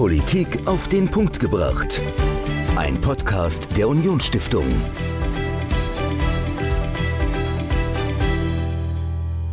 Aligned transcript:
Politik 0.00 0.66
auf 0.66 0.88
den 0.88 1.10
Punkt 1.10 1.40
gebracht. 1.40 2.00
Ein 2.74 2.98
Podcast 3.02 3.76
der 3.76 3.86
Unionsstiftung. 3.86 4.64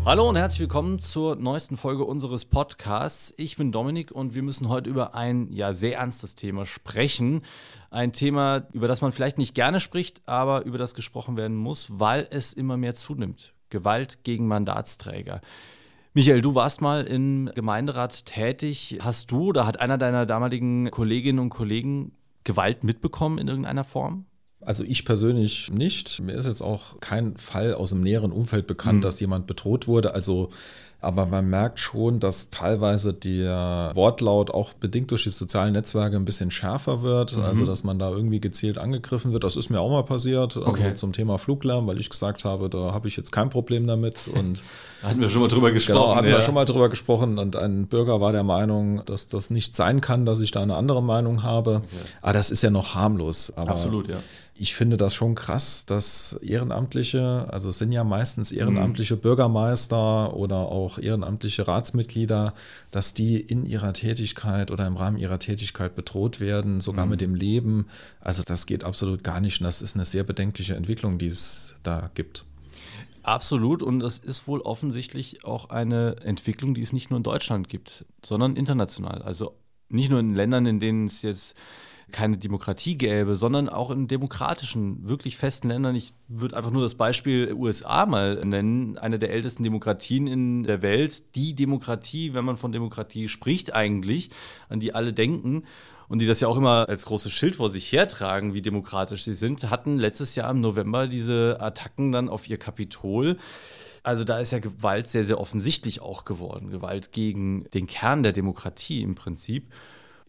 Hallo 0.05 0.29
und 0.29 0.37
herzlich 0.37 0.61
willkommen 0.61 0.99
zur 0.99 1.35
neuesten 1.35 1.75
Folge 1.75 2.05
unseres 2.05 2.45
Podcasts. 2.45 3.33
Ich 3.35 3.57
bin 3.57 3.73
Dominik 3.73 4.13
und 4.13 4.35
wir 4.35 4.41
müssen 4.41 4.69
heute 4.69 4.89
über 4.89 5.15
ein 5.15 5.51
ja 5.51 5.73
sehr 5.73 5.97
ernstes 5.97 6.35
Thema 6.35 6.65
sprechen. 6.65 7.41
Ein 7.91 8.13
Thema, 8.13 8.69
über 8.71 8.87
das 8.87 9.01
man 9.01 9.11
vielleicht 9.11 9.37
nicht 9.37 9.53
gerne 9.53 9.81
spricht, 9.81 10.21
aber 10.29 10.63
über 10.63 10.77
das 10.77 10.93
gesprochen 10.93 11.35
werden 11.35 11.57
muss, 11.57 11.99
weil 11.99 12.25
es 12.31 12.53
immer 12.53 12.77
mehr 12.77 12.93
zunimmt. 12.93 13.53
Gewalt 13.69 14.23
gegen 14.23 14.47
Mandatsträger. 14.47 15.41
Michael, 16.17 16.41
du 16.41 16.55
warst 16.55 16.81
mal 16.81 17.03
im 17.03 17.51
Gemeinderat 17.53 18.25
tätig. 18.25 18.97
Hast 19.01 19.29
du 19.29 19.49
oder 19.49 19.67
hat 19.67 19.79
einer 19.79 19.99
deiner 19.99 20.25
damaligen 20.25 20.89
Kolleginnen 20.89 21.37
und 21.37 21.49
Kollegen 21.49 22.11
Gewalt 22.43 22.83
mitbekommen 22.83 23.37
in 23.37 23.47
irgendeiner 23.47 23.83
Form? 23.83 24.25
Also 24.59 24.83
ich 24.83 25.05
persönlich 25.05 25.71
nicht. 25.71 26.19
Mir 26.23 26.33
ist 26.33 26.47
jetzt 26.47 26.63
auch 26.63 26.99
kein 27.01 27.37
Fall 27.37 27.75
aus 27.75 27.91
dem 27.91 28.01
näheren 28.01 28.31
Umfeld 28.31 28.65
bekannt, 28.65 28.97
mhm. 28.97 29.01
dass 29.01 29.19
jemand 29.19 29.45
bedroht 29.45 29.87
wurde. 29.87 30.15
Also 30.15 30.49
aber 30.99 31.27
man 31.27 31.47
merkt 31.47 31.79
schon, 31.79 32.19
dass 32.19 32.49
teilweise 32.49 33.13
der 33.13 33.91
Wortlaut 33.93 34.49
auch 34.49 34.73
bedingt 34.73 35.11
durch 35.11 35.23
die 35.23 35.29
sozialen 35.29 35.73
Netzwerke 35.73 36.15
ein 36.15 36.25
bisschen 36.25 36.49
schärfer 36.49 37.03
wird. 37.03 37.37
Mhm. 37.37 37.43
Also, 37.43 37.65
dass 37.65 37.83
man 37.83 37.99
da 37.99 38.09
irgendwie 38.09 38.39
gezielt 38.39 38.79
angegriffen 38.79 39.31
wird. 39.31 39.43
Das 39.43 39.55
ist 39.55 39.69
mir 39.69 39.79
auch 39.79 39.91
mal 39.91 40.03
passiert. 40.03 40.57
Also 40.57 40.65
okay. 40.65 40.95
zum 40.95 41.13
Thema 41.13 41.37
Fluglärm, 41.37 41.85
weil 41.85 41.99
ich 41.99 42.09
gesagt 42.09 42.45
habe, 42.45 42.67
da 42.69 42.93
habe 42.93 43.07
ich 43.07 43.15
jetzt 43.15 43.31
kein 43.31 43.49
Problem 43.49 43.85
damit. 43.85 44.27
Und 44.27 44.63
da 45.03 45.09
hatten 45.09 45.21
wir 45.21 45.29
schon 45.29 45.41
mal 45.41 45.49
drüber 45.49 45.71
gesprochen. 45.71 45.99
Genau, 45.99 46.15
hatten 46.15 46.27
ja. 46.27 46.37
wir 46.37 46.41
schon 46.41 46.55
mal 46.55 46.65
drüber 46.65 46.89
gesprochen. 46.89 47.37
Und 47.37 47.55
ein 47.55 47.85
Bürger 47.85 48.19
war 48.19 48.31
der 48.31 48.43
Meinung, 48.43 49.05
dass 49.05 49.27
das 49.27 49.51
nicht 49.51 49.75
sein 49.75 50.01
kann, 50.01 50.25
dass 50.25 50.41
ich 50.41 50.49
da 50.49 50.63
eine 50.63 50.75
andere 50.75 51.03
Meinung 51.03 51.43
habe. 51.43 51.83
Okay. 51.85 52.09
Aber 52.23 52.33
das 52.33 52.49
ist 52.49 52.63
ja 52.63 52.71
noch 52.71 52.95
harmlos. 52.95 53.53
Aber 53.55 53.69
Absolut, 53.69 54.07
ja 54.07 54.17
ich 54.59 54.75
finde 54.75 54.97
das 54.97 55.13
schon 55.13 55.35
krass, 55.35 55.85
dass 55.85 56.33
Ehrenamtliche, 56.41 57.47
also 57.51 57.69
es 57.69 57.77
sind 57.77 57.91
ja 57.91 58.03
meistens 58.03 58.51
ehrenamtliche 58.51 59.15
mhm. 59.15 59.21
Bürgermeister 59.21 60.35
oder 60.35 60.57
auch 60.57 60.97
ehrenamtliche 60.97 61.67
Ratsmitglieder, 61.67 62.53
dass 62.91 63.13
die 63.13 63.39
in 63.39 63.65
ihrer 63.65 63.93
Tätigkeit 63.93 64.71
oder 64.71 64.87
im 64.87 64.97
Rahmen 64.97 65.17
ihrer 65.17 65.39
Tätigkeit 65.39 65.95
bedroht 65.95 66.39
werden, 66.39 66.81
sogar 66.81 67.05
mhm. 67.05 67.11
mit 67.11 67.21
dem 67.21 67.35
Leben. 67.35 67.87
Also 68.19 68.43
das 68.43 68.65
geht 68.65 68.83
absolut 68.83 69.23
gar 69.23 69.39
nicht 69.39 69.61
und 69.61 69.65
das 69.65 69.81
ist 69.81 69.95
eine 69.95 70.05
sehr 70.05 70.23
bedenkliche 70.23 70.75
Entwicklung, 70.75 71.19
die 71.19 71.27
es 71.27 71.75
da 71.83 72.09
gibt. 72.13 72.45
Absolut 73.23 73.83
und 73.83 74.01
es 74.01 74.19
ist 74.19 74.47
wohl 74.47 74.61
offensichtlich 74.61 75.43
auch 75.43 75.69
eine 75.69 76.15
Entwicklung, 76.23 76.73
die 76.73 76.81
es 76.81 76.93
nicht 76.93 77.09
nur 77.09 77.17
in 77.17 77.23
Deutschland 77.23 77.69
gibt, 77.69 78.05
sondern 78.23 78.55
international. 78.55 79.21
Also 79.21 79.55
nicht 79.89 80.09
nur 80.09 80.19
in 80.19 80.33
Ländern, 80.33 80.65
in 80.65 80.79
denen 80.79 81.05
es 81.05 81.21
jetzt 81.21 81.55
keine 82.11 82.37
Demokratie 82.37 82.97
gäbe, 82.97 83.35
sondern 83.35 83.67
auch 83.67 83.91
in 83.91 84.07
demokratischen, 84.07 85.07
wirklich 85.07 85.35
festen 85.35 85.67
Ländern. 85.67 85.95
Ich 85.95 86.13
würde 86.27 86.55
einfach 86.55 86.71
nur 86.71 86.81
das 86.81 86.95
Beispiel 86.95 87.53
USA 87.53 88.05
mal 88.05 88.43
nennen, 88.45 88.97
eine 88.97 89.19
der 89.19 89.31
ältesten 89.31 89.63
Demokratien 89.63 90.27
in 90.27 90.63
der 90.63 90.81
Welt. 90.81 91.35
Die 91.35 91.53
Demokratie, 91.53 92.33
wenn 92.33 92.45
man 92.45 92.57
von 92.57 92.71
Demokratie 92.71 93.27
spricht 93.27 93.73
eigentlich, 93.73 94.29
an 94.69 94.79
die 94.79 94.95
alle 94.95 95.11
denken 95.11 95.63
und 96.07 96.19
die 96.19 96.25
das 96.25 96.39
ja 96.39 96.47
auch 96.47 96.57
immer 96.57 96.87
als 96.87 97.05
großes 97.05 97.31
Schild 97.31 97.57
vor 97.57 97.69
sich 97.69 97.91
hertragen, 97.91 98.53
wie 98.53 98.61
demokratisch 98.61 99.25
sie 99.25 99.33
sind, 99.33 99.69
hatten 99.69 99.97
letztes 99.97 100.35
Jahr 100.35 100.49
im 100.51 100.61
November 100.61 101.07
diese 101.07 101.57
Attacken 101.59 102.13
dann 102.13 102.29
auf 102.29 102.49
ihr 102.49 102.57
Kapitol. 102.57 103.37
Also 104.03 104.23
da 104.23 104.39
ist 104.39 104.51
ja 104.51 104.59
Gewalt 104.59 105.07
sehr, 105.07 105.25
sehr 105.25 105.41
offensichtlich 105.41 106.01
auch 106.01 106.23
geworden. 106.23 106.69
Gewalt 106.69 107.11
gegen 107.11 107.65
den 107.73 107.87
Kern 107.87 108.23
der 108.23 108.31
Demokratie 108.31 109.01
im 109.01 109.15
Prinzip. 109.15 109.73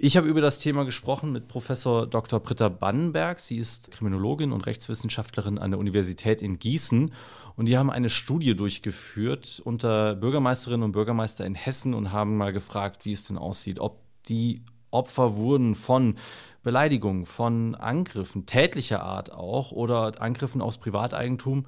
Ich 0.01 0.17
habe 0.17 0.29
über 0.29 0.41
das 0.41 0.61
Thema 0.61 0.85
gesprochen 0.85 1.33
mit 1.33 1.49
Professor 1.49 2.07
Dr. 2.07 2.39
Britta 2.39 2.69
Bannenberg. 2.69 3.41
Sie 3.41 3.57
ist 3.57 3.91
Kriminologin 3.91 4.53
und 4.53 4.65
Rechtswissenschaftlerin 4.65 5.59
an 5.59 5.73
der 5.73 5.81
Universität 5.81 6.41
in 6.41 6.61
Gießen. 6.61 7.13
Und 7.57 7.67
die 7.67 7.77
haben 7.77 7.91
eine 7.91 8.09
Studie 8.09 8.55
durchgeführt 8.55 9.61
unter 9.65 10.15
Bürgermeisterinnen 10.15 10.85
und 10.85 10.93
Bürgermeister 10.93 11.45
in 11.45 11.57
Hessen 11.57 11.95
und 11.95 12.13
haben 12.13 12.37
mal 12.37 12.53
gefragt, 12.53 13.07
wie 13.07 13.11
es 13.11 13.25
denn 13.25 13.39
aussieht, 13.39 13.81
ob 13.81 13.99
die 14.29 14.63
Opfer 14.93 15.35
wurden 15.35 15.75
von 15.75 16.15
Beleidigungen, 16.63 17.27
von 17.27 17.75
Angriffen, 17.75 18.47
tätlicher 18.47 19.03
Art 19.03 19.33
auch 19.33 19.73
oder 19.73 20.23
Angriffen 20.23 20.63
aufs 20.63 20.79
Privateigentum. 20.79 21.67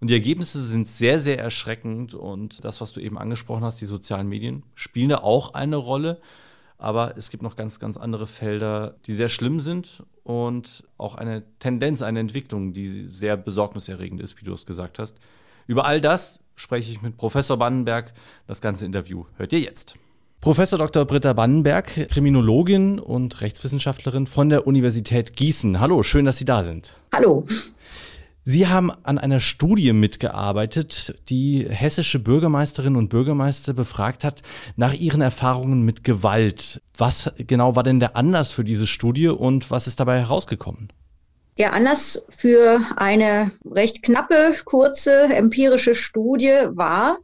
Und 0.00 0.08
die 0.08 0.14
Ergebnisse 0.14 0.62
sind 0.62 0.88
sehr, 0.88 1.20
sehr 1.20 1.38
erschreckend. 1.38 2.14
Und 2.14 2.64
das, 2.64 2.80
was 2.80 2.94
du 2.94 3.00
eben 3.00 3.18
angesprochen 3.18 3.64
hast, 3.64 3.82
die 3.82 3.86
sozialen 3.86 4.30
Medien, 4.30 4.62
spielen 4.74 5.10
da 5.10 5.18
auch 5.18 5.52
eine 5.52 5.76
Rolle. 5.76 6.22
Aber 6.78 7.16
es 7.16 7.30
gibt 7.30 7.42
noch 7.42 7.56
ganz, 7.56 7.78
ganz 7.78 7.96
andere 7.96 8.26
Felder, 8.26 8.96
die 9.06 9.14
sehr 9.14 9.28
schlimm 9.28 9.60
sind 9.60 10.02
und 10.24 10.84
auch 10.98 11.14
eine 11.14 11.44
Tendenz, 11.58 12.02
eine 12.02 12.20
Entwicklung, 12.20 12.72
die 12.72 13.06
sehr 13.06 13.36
besorgniserregend 13.36 14.20
ist, 14.20 14.40
wie 14.40 14.44
du 14.44 14.52
es 14.52 14.66
gesagt 14.66 14.98
hast. 14.98 15.18
Über 15.66 15.86
all 15.86 16.00
das 16.00 16.40
spreche 16.54 16.92
ich 16.92 17.02
mit 17.02 17.16
Professor 17.16 17.56
Bannenberg. 17.56 18.12
Das 18.46 18.60
ganze 18.60 18.84
Interview 18.84 19.24
hört 19.36 19.52
ihr 19.52 19.60
jetzt. 19.60 19.94
Professor 20.40 20.78
Dr. 20.78 21.04
Britta 21.06 21.32
Bannenberg, 21.32 22.08
Kriminologin 22.08 22.98
und 22.98 23.40
Rechtswissenschaftlerin 23.40 24.26
von 24.26 24.48
der 24.48 24.66
Universität 24.66 25.34
Gießen. 25.34 25.80
Hallo, 25.80 26.02
schön, 26.02 26.24
dass 26.24 26.38
Sie 26.38 26.44
da 26.44 26.62
sind. 26.62 26.92
Hallo. 27.12 27.46
Sie 28.48 28.68
haben 28.68 28.92
an 29.02 29.18
einer 29.18 29.40
Studie 29.40 29.92
mitgearbeitet, 29.92 31.20
die 31.28 31.66
hessische 31.68 32.20
Bürgermeisterinnen 32.20 32.96
und 32.96 33.08
Bürgermeister 33.08 33.72
befragt 33.72 34.22
hat 34.22 34.42
nach 34.76 34.94
ihren 34.94 35.20
Erfahrungen 35.20 35.82
mit 35.82 36.04
Gewalt. 36.04 36.80
Was 36.96 37.32
genau 37.38 37.74
war 37.74 37.82
denn 37.82 37.98
der 37.98 38.14
Anlass 38.14 38.52
für 38.52 38.62
diese 38.62 38.86
Studie 38.86 39.26
und 39.26 39.72
was 39.72 39.88
ist 39.88 39.98
dabei 39.98 40.20
herausgekommen? 40.20 40.92
Der 41.58 41.72
Anlass 41.72 42.24
für 42.28 42.80
eine 42.94 43.50
recht 43.68 44.04
knappe, 44.04 44.54
kurze 44.64 45.24
empirische 45.24 45.96
Studie 45.96 46.54
war, 46.68 47.18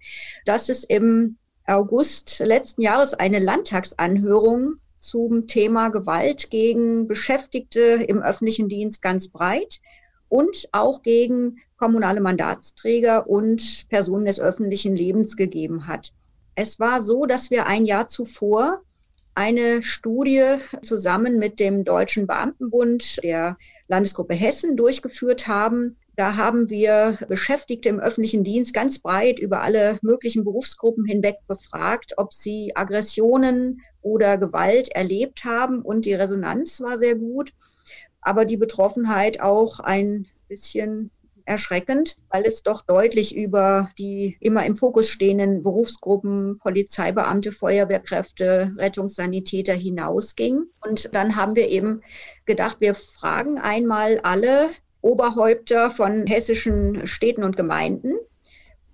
dass 0.45 0.69
es 0.69 0.83
im 0.83 1.37
August 1.69 2.41
letzten 2.41 2.83
Jahres 2.83 3.15
eine 3.15 3.39
Landtagsanhörung 3.39 4.73
zum 4.99 5.47
Thema 5.47 5.91
Gewalt 5.91 6.51
gegen 6.51 7.07
Beschäftigte 7.07 7.81
im 7.81 8.21
öffentlichen 8.21 8.69
Dienst 8.69 9.03
ganz 9.03 9.29
breit 9.29 9.79
und 10.33 10.71
auch 10.73 11.03
gegen 11.03 11.59
kommunale 11.77 12.23
Mandatsträger 12.23 13.29
und 13.29 13.87
Personen 13.91 14.25
des 14.25 14.41
öffentlichen 14.41 14.97
Lebens 14.97 15.37
gegeben 15.37 15.87
hat. 15.87 16.15
Es 16.55 16.81
war 16.81 17.03
so, 17.03 17.27
dass 17.27 17.51
wir 17.51 17.67
ein 17.67 17.85
Jahr 17.85 18.07
zuvor 18.07 18.81
eine 19.35 19.83
Studie 19.83 20.43
zusammen 20.83 21.39
mit 21.39 21.61
dem 21.61 21.85
Deutschen 21.85 22.27
Beamtenbund 22.27 23.23
der 23.23 23.59
Landesgruppe 23.89 24.33
Hessen 24.33 24.75
durchgeführt 24.75 25.49
haben. 25.49 25.99
Da 26.17 26.35
haben 26.37 26.71
wir 26.71 27.19
Beschäftigte 27.29 27.91
im 27.91 28.01
öffentlichen 28.01 28.43
Dienst 28.43 28.73
ganz 28.73 29.01
breit 29.01 29.39
über 29.39 29.61
alle 29.61 29.99
möglichen 30.01 30.45
Berufsgruppen 30.45 31.05
hinweg 31.05 31.41
befragt, 31.47 32.15
ob 32.17 32.33
sie 32.33 32.75
Aggressionen 32.75 33.83
oder 34.01 34.39
Gewalt 34.39 34.89
erlebt 34.93 35.45
haben. 35.45 35.83
Und 35.83 36.07
die 36.07 36.15
Resonanz 36.15 36.81
war 36.81 36.97
sehr 36.97 37.17
gut 37.17 37.53
aber 38.23 38.45
die 38.45 38.57
Betroffenheit 38.57 39.41
auch 39.41 39.81
ein 39.81 40.27
bisschen 40.49 41.11
erschreckend, 41.45 42.19
weil 42.31 42.45
es 42.45 42.63
doch 42.63 42.83
deutlich 42.83 43.37
über 43.37 43.91
die 43.99 44.37
immer 44.41 44.65
im 44.65 44.77
Fokus 44.77 45.09
stehenden 45.09 45.63
Berufsgruppen 45.63 46.59
Polizeibeamte, 46.59 47.53
Feuerwehrkräfte, 47.53 48.73
Rettungssanitäter 48.77 49.75
hinausging. 49.75 50.65
Und 50.81 51.15
dann 51.15 51.37
haben 51.37 51.57
wir 51.57 51.69
eben 51.69 52.03
gedacht, 52.47 52.77
wir 52.81 52.95
fragen 52.95 53.59
einmal 53.59 54.21
alle 54.23 54.71
Oberhäupter 55.01 55.91
von 55.91 56.27
hessischen 56.27 57.07
Städten 57.07 57.43
und 57.43 57.57
Gemeinden 57.57 58.15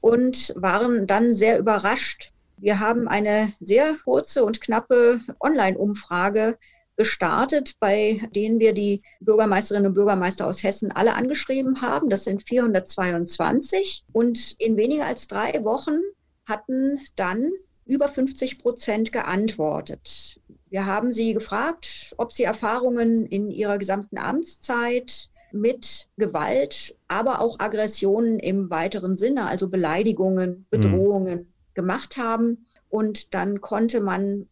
und 0.01 0.55
waren 0.57 1.07
dann 1.07 1.33
sehr 1.33 1.59
überrascht. 1.59 2.33
Wir 2.57 2.81
haben 2.81 3.09
eine 3.09 3.53
sehr 3.61 3.95
kurze 4.05 4.45
und 4.45 4.61
knappe 4.61 5.21
Online-Umfrage 5.41 6.59
gestartet, 6.99 7.77
bei 7.79 8.21
denen 8.35 8.59
wir 8.59 8.75
die 8.75 9.03
Bürgermeisterinnen 9.21 9.87
und 9.87 9.95
Bürgermeister 9.95 10.47
aus 10.47 10.63
Hessen 10.65 10.91
alle 10.91 11.15
angeschrieben 11.15 11.81
haben. 11.81 12.11
Das 12.11 12.25
sind 12.25 12.43
422. 12.43 14.05
Und 14.13 14.57
in 14.59 14.77
weniger 14.77 15.07
als 15.07 15.29
drei 15.29 15.65
Wochen 15.65 16.01
hatten 16.45 17.01
dann 17.15 17.51
über 17.87 18.09
50 18.09 18.59
Prozent 18.59 19.13
geantwortet. 19.13 20.41
Wir 20.71 20.87
haben 20.87 21.13
sie 21.13 21.33
gefragt, 21.35 22.15
ob 22.19 22.33
sie 22.33 22.43
Erfahrungen 22.43 23.25
in 23.27 23.51
ihrer 23.51 23.79
gesamten 23.79 24.19
Amtszeit 24.19 25.31
mit 25.53 26.09
Gewalt, 26.17 26.99
aber 27.07 27.41
auch 27.41 27.61
Aggressionen 27.61 28.39
im 28.41 28.71
weiteren 28.71 29.17
Sinne, 29.17 29.47
also 29.47 29.69
Beleidigungen, 29.69 30.51
mhm. 30.51 30.67
Bedrohungen 30.69 31.39
mhm. 31.39 31.47
gemacht 31.75 32.17
haben. 32.17 32.67
Und 32.91 33.35
dann 33.35 33.61
konnte 33.61 34.01
man 34.01 34.49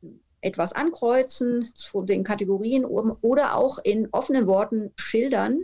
etwas 0.47 0.73
ankreuzen 0.73 1.69
zu 1.75 2.03
den 2.03 2.23
Kategorien 2.23 2.85
oder 2.85 3.57
auch 3.57 3.79
in 3.83 4.09
offenen 4.13 4.47
Worten 4.47 4.93
schildern, 4.95 5.59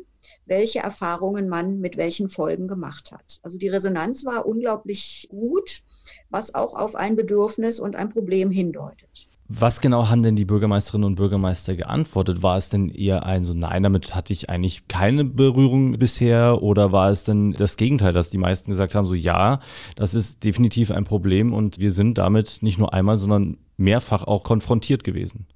welche 0.45 0.81
Erfahrungen 0.81 1.49
man 1.49 1.79
mit 1.79 1.97
welchen 1.97 2.29
Folgen 2.29 2.67
gemacht 2.67 3.13
hat. 3.13 3.39
Also 3.43 3.59
die 3.59 3.69
Resonanz 3.69 4.25
war 4.25 4.45
unglaublich 4.45 5.29
gut, 5.31 5.83
was 6.31 6.55
auch 6.55 6.75
auf 6.75 6.97
ein 6.97 7.15
Bedürfnis 7.15 7.79
und 7.79 7.95
ein 7.95 8.09
Problem 8.09 8.51
hindeutet. 8.51 9.29
Was 9.55 9.83
genau 9.83 10.09
haben 10.09 10.23
denn 10.23 10.35
die 10.35 10.47
Bürgermeisterinnen 10.47 11.07
und 11.07 11.17
Bürgermeister 11.17 11.77
geantwortet? 11.77 12.43
War 12.43 12.57
es 12.57 12.71
denn 12.71 12.89
eher 12.89 13.27
ein 13.27 13.45
so, 13.45 13.53
nein, 13.53 13.83
damit 13.83 14.15
hatte 14.15 14.33
ich 14.33 14.49
eigentlich 14.49 14.89
keine 14.89 15.25
Berührung 15.25 15.99
bisher? 15.99 16.63
Oder 16.63 16.91
war 16.91 17.11
es 17.11 17.25
denn 17.25 17.53
das 17.53 17.77
Gegenteil, 17.77 18.15
dass 18.15 18.31
die 18.31 18.39
meisten 18.39 18.71
gesagt 18.71 18.95
haben, 18.95 19.07
so 19.07 19.15
ja, 19.15 19.61
das 19.95 20.15
ist 20.15 20.43
definitiv 20.43 20.91
ein 20.91 21.05
Problem 21.05 21.53
und 21.53 21.79
wir 21.79 21.93
sind 21.93 22.17
damit 22.17 22.63
nicht 22.63 22.79
nur 22.79 22.95
einmal, 22.95 23.19
sondern 23.19 23.59
mehrfach 23.83 24.25
auch 24.25 24.45
konfrontiert 24.45 25.05
gewesen? 25.05 25.47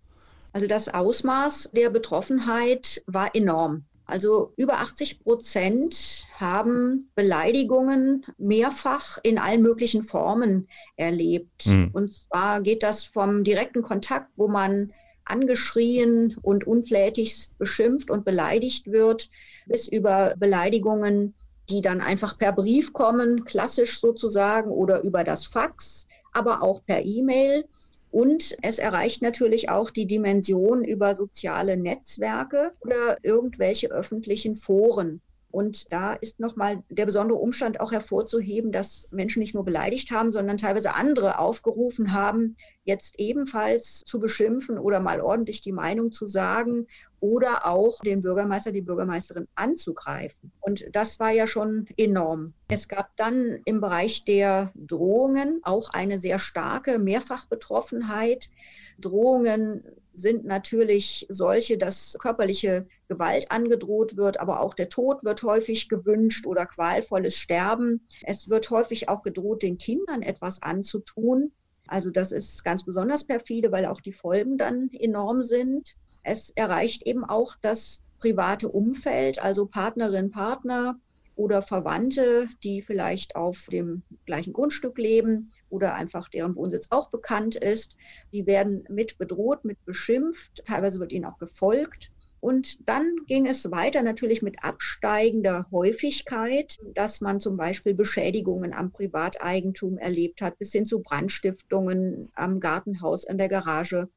Also 0.53 0.67
das 0.67 0.93
Ausmaß 0.93 1.71
der 1.75 1.91
Betroffenheit 1.91 3.03
war 3.07 3.35
enorm. 3.35 3.85
Also 4.07 4.53
über 4.57 4.79
80 4.79 5.21
Prozent 5.21 6.27
haben 6.39 7.11
Beleidigungen 7.17 8.25
mehrfach 8.39 9.19
in 9.25 9.39
allen 9.39 9.63
möglichen 9.63 10.03
Formen 10.03 10.69
erlebt. 10.97 11.67
Mhm. 11.67 11.91
Und 11.93 12.15
zwar 12.15 12.63
geht 12.63 12.85
das 12.85 13.05
vom 13.05 13.43
direkten 13.43 13.83
Kontakt, 13.83 14.31
wo 14.37 14.47
man 14.47 14.93
angeschrien 15.25 16.37
und 16.41 16.67
unflätigst 16.67 17.59
beschimpft 17.59 18.11
und 18.11 18.25
beleidigt 18.25 18.87
wird, 18.87 19.29
bis 19.67 19.89
über 19.89 20.35
Beleidigungen, 20.39 21.35
die 21.69 21.81
dann 21.81 22.01
einfach 22.01 22.39
per 22.39 22.53
Brief 22.53 22.93
kommen, 22.93 23.45
klassisch 23.45 23.99
sozusagen, 24.01 24.71
oder 24.71 25.03
über 25.03 25.25
das 25.25 25.47
Fax, 25.47 26.07
aber 26.33 26.63
auch 26.63 26.85
per 26.85 27.05
E-Mail. 27.05 27.65
Und 28.11 28.57
es 28.63 28.79
erreicht 28.79 29.23
natürlich 29.23 29.69
auch 29.69 29.91
die 29.91 30.07
Dimension 30.07 30.85
über 30.85 31.15
soziale 31.15 31.77
Netzwerke 31.77 32.73
oder 32.81 33.19
irgendwelche 33.23 33.91
öffentlichen 33.91 34.57
Foren. 34.57 35.21
Und 35.51 35.91
da 35.91 36.13
ist 36.13 36.39
nochmal 36.39 36.83
der 36.91 37.07
besondere 37.07 37.39
Umstand 37.39 37.81
auch 37.81 37.91
hervorzuheben, 37.91 38.73
dass 38.73 39.09
Menschen 39.11 39.41
nicht 39.41 39.55
nur 39.55 39.65
beleidigt 39.65 40.11
haben, 40.11 40.31
sondern 40.31 40.59
teilweise 40.59 40.95
andere 40.95 41.39
aufgerufen 41.39 42.13
haben, 42.13 42.57
jetzt 42.85 43.19
ebenfalls 43.19 44.03
zu 44.05 44.21
beschimpfen 44.21 44.79
oder 44.79 45.01
mal 45.01 45.21
ordentlich 45.21 45.63
die 45.63 45.73
Meinung 45.73 46.13
zu 46.13 46.29
sagen 46.29 46.87
oder 47.21 47.67
auch 47.67 48.01
den 48.01 48.23
Bürgermeister, 48.23 48.73
die 48.73 48.83
Bürgermeisterin 48.83 49.49
anzugreifen. 49.55 50.53
Und 50.61 50.85
das 50.93 51.19
war 51.19 51.31
ja 51.31 51.47
schon 51.47 51.87
enorm. 51.97 52.53
Es 52.69 52.89
gab 52.89 53.17
dann 53.17 53.61
im 53.65 53.81
Bereich 53.81 54.25
der 54.25 54.73
Drohungen 54.75 55.61
auch 55.63 55.91
eine 55.91 56.19
sehr 56.19 56.39
starke 56.39 56.99
Mehrfachbetroffenheit. 56.99 58.51
Drohungen 58.99 59.85
sind 60.13 60.45
natürlich 60.47 61.27
solche, 61.29 61.77
dass 61.77 62.17
körperliche 62.19 62.87
Gewalt 63.09 63.51
angedroht 63.51 64.17
wird, 64.17 64.41
aber 64.41 64.61
auch 64.61 64.75
der 64.75 64.89
Tod 64.89 65.25
wird 65.25 65.43
häufig 65.43 65.89
gewünscht 65.89 66.47
oder 66.47 66.67
qualvolles 66.67 67.37
Sterben. 67.37 68.07
Es 68.23 68.49
wird 68.49 68.71
häufig 68.71 69.09
auch 69.09 69.23
gedroht, 69.23 69.63
den 69.63 69.79
Kindern 69.79 70.23
etwas 70.23 70.63
anzutun. 70.63 71.53
Also 71.87 72.11
das 72.11 72.33
ist 72.33 72.65
ganz 72.65 72.85
besonders 72.85 73.25
perfide, 73.25 73.71
weil 73.71 73.87
auch 73.87 74.01
die 74.01 74.13
Folgen 74.13 74.59
dann 74.59 74.91
enorm 74.93 75.43
sind. 75.43 75.97
Es 76.29 76.51
erreicht 76.51 77.07
eben 77.07 77.25
auch 77.25 77.55
das 77.63 78.03
private 78.19 78.69
Umfeld, 78.69 79.39
also 79.39 79.67
Partnerin, 79.67 80.33
Partner, 80.33 80.99
oder 81.37 81.61
Verwandte, 81.63 82.49
die 82.65 82.83
vielleicht 82.83 83.37
auf 83.37 83.69
dem 83.71 84.03
gleichen 84.25 84.53
Grundstück 84.53 84.99
leben 84.99 85.53
oder 85.69 85.95
einfach 85.95 86.29
deren 86.29 86.57
Wohnsitz 86.57 86.89
auch 86.91 87.11
bekannt 87.11 87.55
ist. 87.55 87.97
Die 88.33 88.47
werden 88.47 88.85
mit 88.89 89.19
bedroht, 89.19 89.65
mit 89.65 89.85
beschimpft. 89.85 90.65
Teilweise 90.65 90.99
wird 90.99 91.13
ihnen 91.13 91.27
auch 91.27 91.39
gefolgt. 91.39 92.11
Und 92.47 92.89
dann 92.89 93.17
ging 93.27 93.45
es 93.45 93.73
weiter 93.73 94.05
natürlich 94.05 94.41
mit 94.41 94.63
absteigender 94.63 95.67
Häufigkeit, 95.73 96.79
dass 96.95 97.21
man 97.21 97.41
zum 97.41 97.57
Beispiel 97.57 97.93
Beschädigungen 97.93 98.73
am 98.73 98.93
Privateigentum 98.93 99.99
erlebt 99.99 100.43
hat, 100.43 100.57
bis 100.57 100.71
hin 100.71 100.87
zu 100.87 101.03
Brandstiftungen 101.03 102.31
am 102.37 102.61
Gartenhaus, 102.61 103.27
an 103.27 103.39
der 103.39 103.49
Garage, 103.49 104.11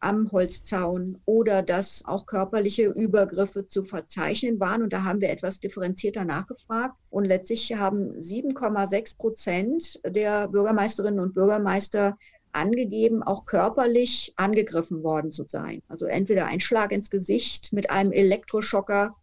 am 0.00 0.32
Holzzaun 0.32 1.20
oder 1.26 1.62
dass 1.62 2.06
auch 2.06 2.24
körperliche 2.24 2.86
Übergriffe 2.86 3.66
zu 3.66 3.82
verzeichnen 3.82 4.60
waren. 4.60 4.82
Und 4.82 4.94
da 4.94 5.04
haben 5.04 5.20
wir 5.20 5.28
etwas 5.28 5.60
differenzierter 5.60 6.24
nachgefragt. 6.24 6.96
Und 7.10 7.26
letztlich 7.26 7.74
haben 7.74 8.12
7,6 8.12 9.18
Prozent 9.18 10.00
der 10.06 10.48
Bürgermeisterinnen 10.48 11.20
und 11.20 11.34
Bürgermeister 11.34 12.16
angegeben, 12.54 13.22
auch 13.22 13.44
körperlich 13.44 14.32
angegriffen 14.36 15.02
worden 15.02 15.30
zu 15.30 15.44
sein. 15.46 15.82
Also 15.88 16.06
entweder 16.06 16.46
ein 16.46 16.60
Schlag 16.60 16.92
ins 16.92 17.10
Gesicht 17.10 17.72
mit 17.72 17.90
einem 17.90 18.12
Elektroschocker 18.12 19.14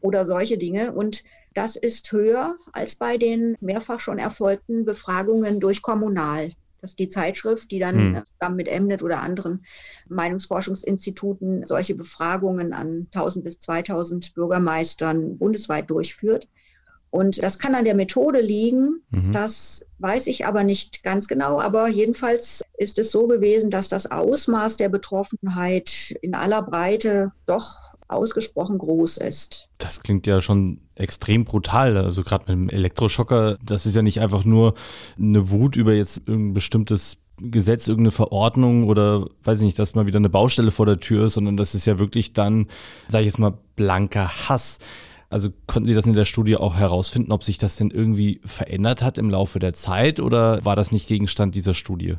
oder 0.00 0.26
solche 0.26 0.58
Dinge. 0.58 0.92
Und 0.92 1.22
das 1.54 1.76
ist 1.76 2.10
höher 2.12 2.56
als 2.72 2.96
bei 2.96 3.18
den 3.18 3.56
mehrfach 3.60 4.00
schon 4.00 4.18
erfolgten 4.18 4.84
Befragungen 4.84 5.60
durch 5.60 5.82
Kommunal. 5.82 6.52
Das 6.80 6.90
ist 6.90 6.98
die 6.98 7.08
Zeitschrift, 7.08 7.70
die 7.70 7.78
dann 7.78 8.14
hm. 8.14 8.22
zusammen 8.38 8.56
mit 8.56 8.68
Emnet 8.68 9.02
oder 9.02 9.20
anderen 9.20 9.64
Meinungsforschungsinstituten 10.08 11.66
solche 11.66 11.94
Befragungen 11.94 12.72
an 12.72 13.06
1000 13.12 13.44
bis 13.44 13.60
2000 13.60 14.34
Bürgermeistern 14.34 15.36
bundesweit 15.36 15.90
durchführt. 15.90 16.48
Und 17.10 17.42
das 17.42 17.58
kann 17.58 17.74
an 17.74 17.84
der 17.84 17.96
Methode 17.96 18.40
liegen, 18.40 19.02
mhm. 19.10 19.32
das 19.32 19.84
weiß 19.98 20.28
ich 20.28 20.46
aber 20.46 20.62
nicht 20.62 21.02
ganz 21.02 21.26
genau. 21.26 21.60
Aber 21.60 21.88
jedenfalls 21.88 22.62
ist 22.78 22.98
es 22.98 23.10
so 23.10 23.26
gewesen, 23.26 23.70
dass 23.70 23.88
das 23.88 24.10
Ausmaß 24.10 24.76
der 24.76 24.88
Betroffenheit 24.88 26.16
in 26.22 26.34
aller 26.34 26.62
Breite 26.62 27.32
doch 27.46 27.90
ausgesprochen 28.06 28.78
groß 28.78 29.18
ist. 29.18 29.68
Das 29.78 30.02
klingt 30.02 30.26
ja 30.26 30.40
schon 30.40 30.80
extrem 30.94 31.44
brutal. 31.44 31.96
Also 31.96 32.22
gerade 32.22 32.52
mit 32.52 32.70
dem 32.70 32.76
Elektroschocker, 32.76 33.58
das 33.64 33.86
ist 33.86 33.96
ja 33.96 34.02
nicht 34.02 34.20
einfach 34.20 34.44
nur 34.44 34.74
eine 35.18 35.50
Wut 35.50 35.76
über 35.76 35.92
jetzt 35.92 36.22
irgendein 36.26 36.54
bestimmtes 36.54 37.16
Gesetz, 37.38 37.88
irgendeine 37.88 38.10
Verordnung 38.10 38.84
oder 38.84 39.26
weiß 39.44 39.60
ich 39.60 39.64
nicht, 39.64 39.78
dass 39.78 39.94
mal 39.94 40.06
wieder 40.06 40.18
eine 40.18 40.28
Baustelle 40.28 40.70
vor 40.70 40.86
der 40.86 41.00
Tür 41.00 41.26
ist, 41.26 41.34
sondern 41.34 41.56
das 41.56 41.74
ist 41.74 41.86
ja 41.86 41.98
wirklich 41.98 42.34
dann, 42.34 42.66
sage 43.08 43.22
ich 43.22 43.30
jetzt 43.30 43.38
mal, 43.38 43.54
blanker 43.76 44.48
Hass. 44.48 44.78
Also 45.30 45.50
konnten 45.68 45.86
Sie 45.86 45.94
das 45.94 46.06
in 46.06 46.14
der 46.14 46.24
Studie 46.24 46.56
auch 46.56 46.74
herausfinden, 46.74 47.30
ob 47.30 47.44
sich 47.44 47.56
das 47.56 47.76
denn 47.76 47.90
irgendwie 47.90 48.40
verändert 48.44 49.00
hat 49.00 49.16
im 49.16 49.30
Laufe 49.30 49.60
der 49.60 49.72
Zeit 49.72 50.18
oder 50.18 50.64
war 50.64 50.74
das 50.74 50.90
nicht 50.90 51.08
Gegenstand 51.08 51.54
dieser 51.54 51.72
Studie? 51.72 52.16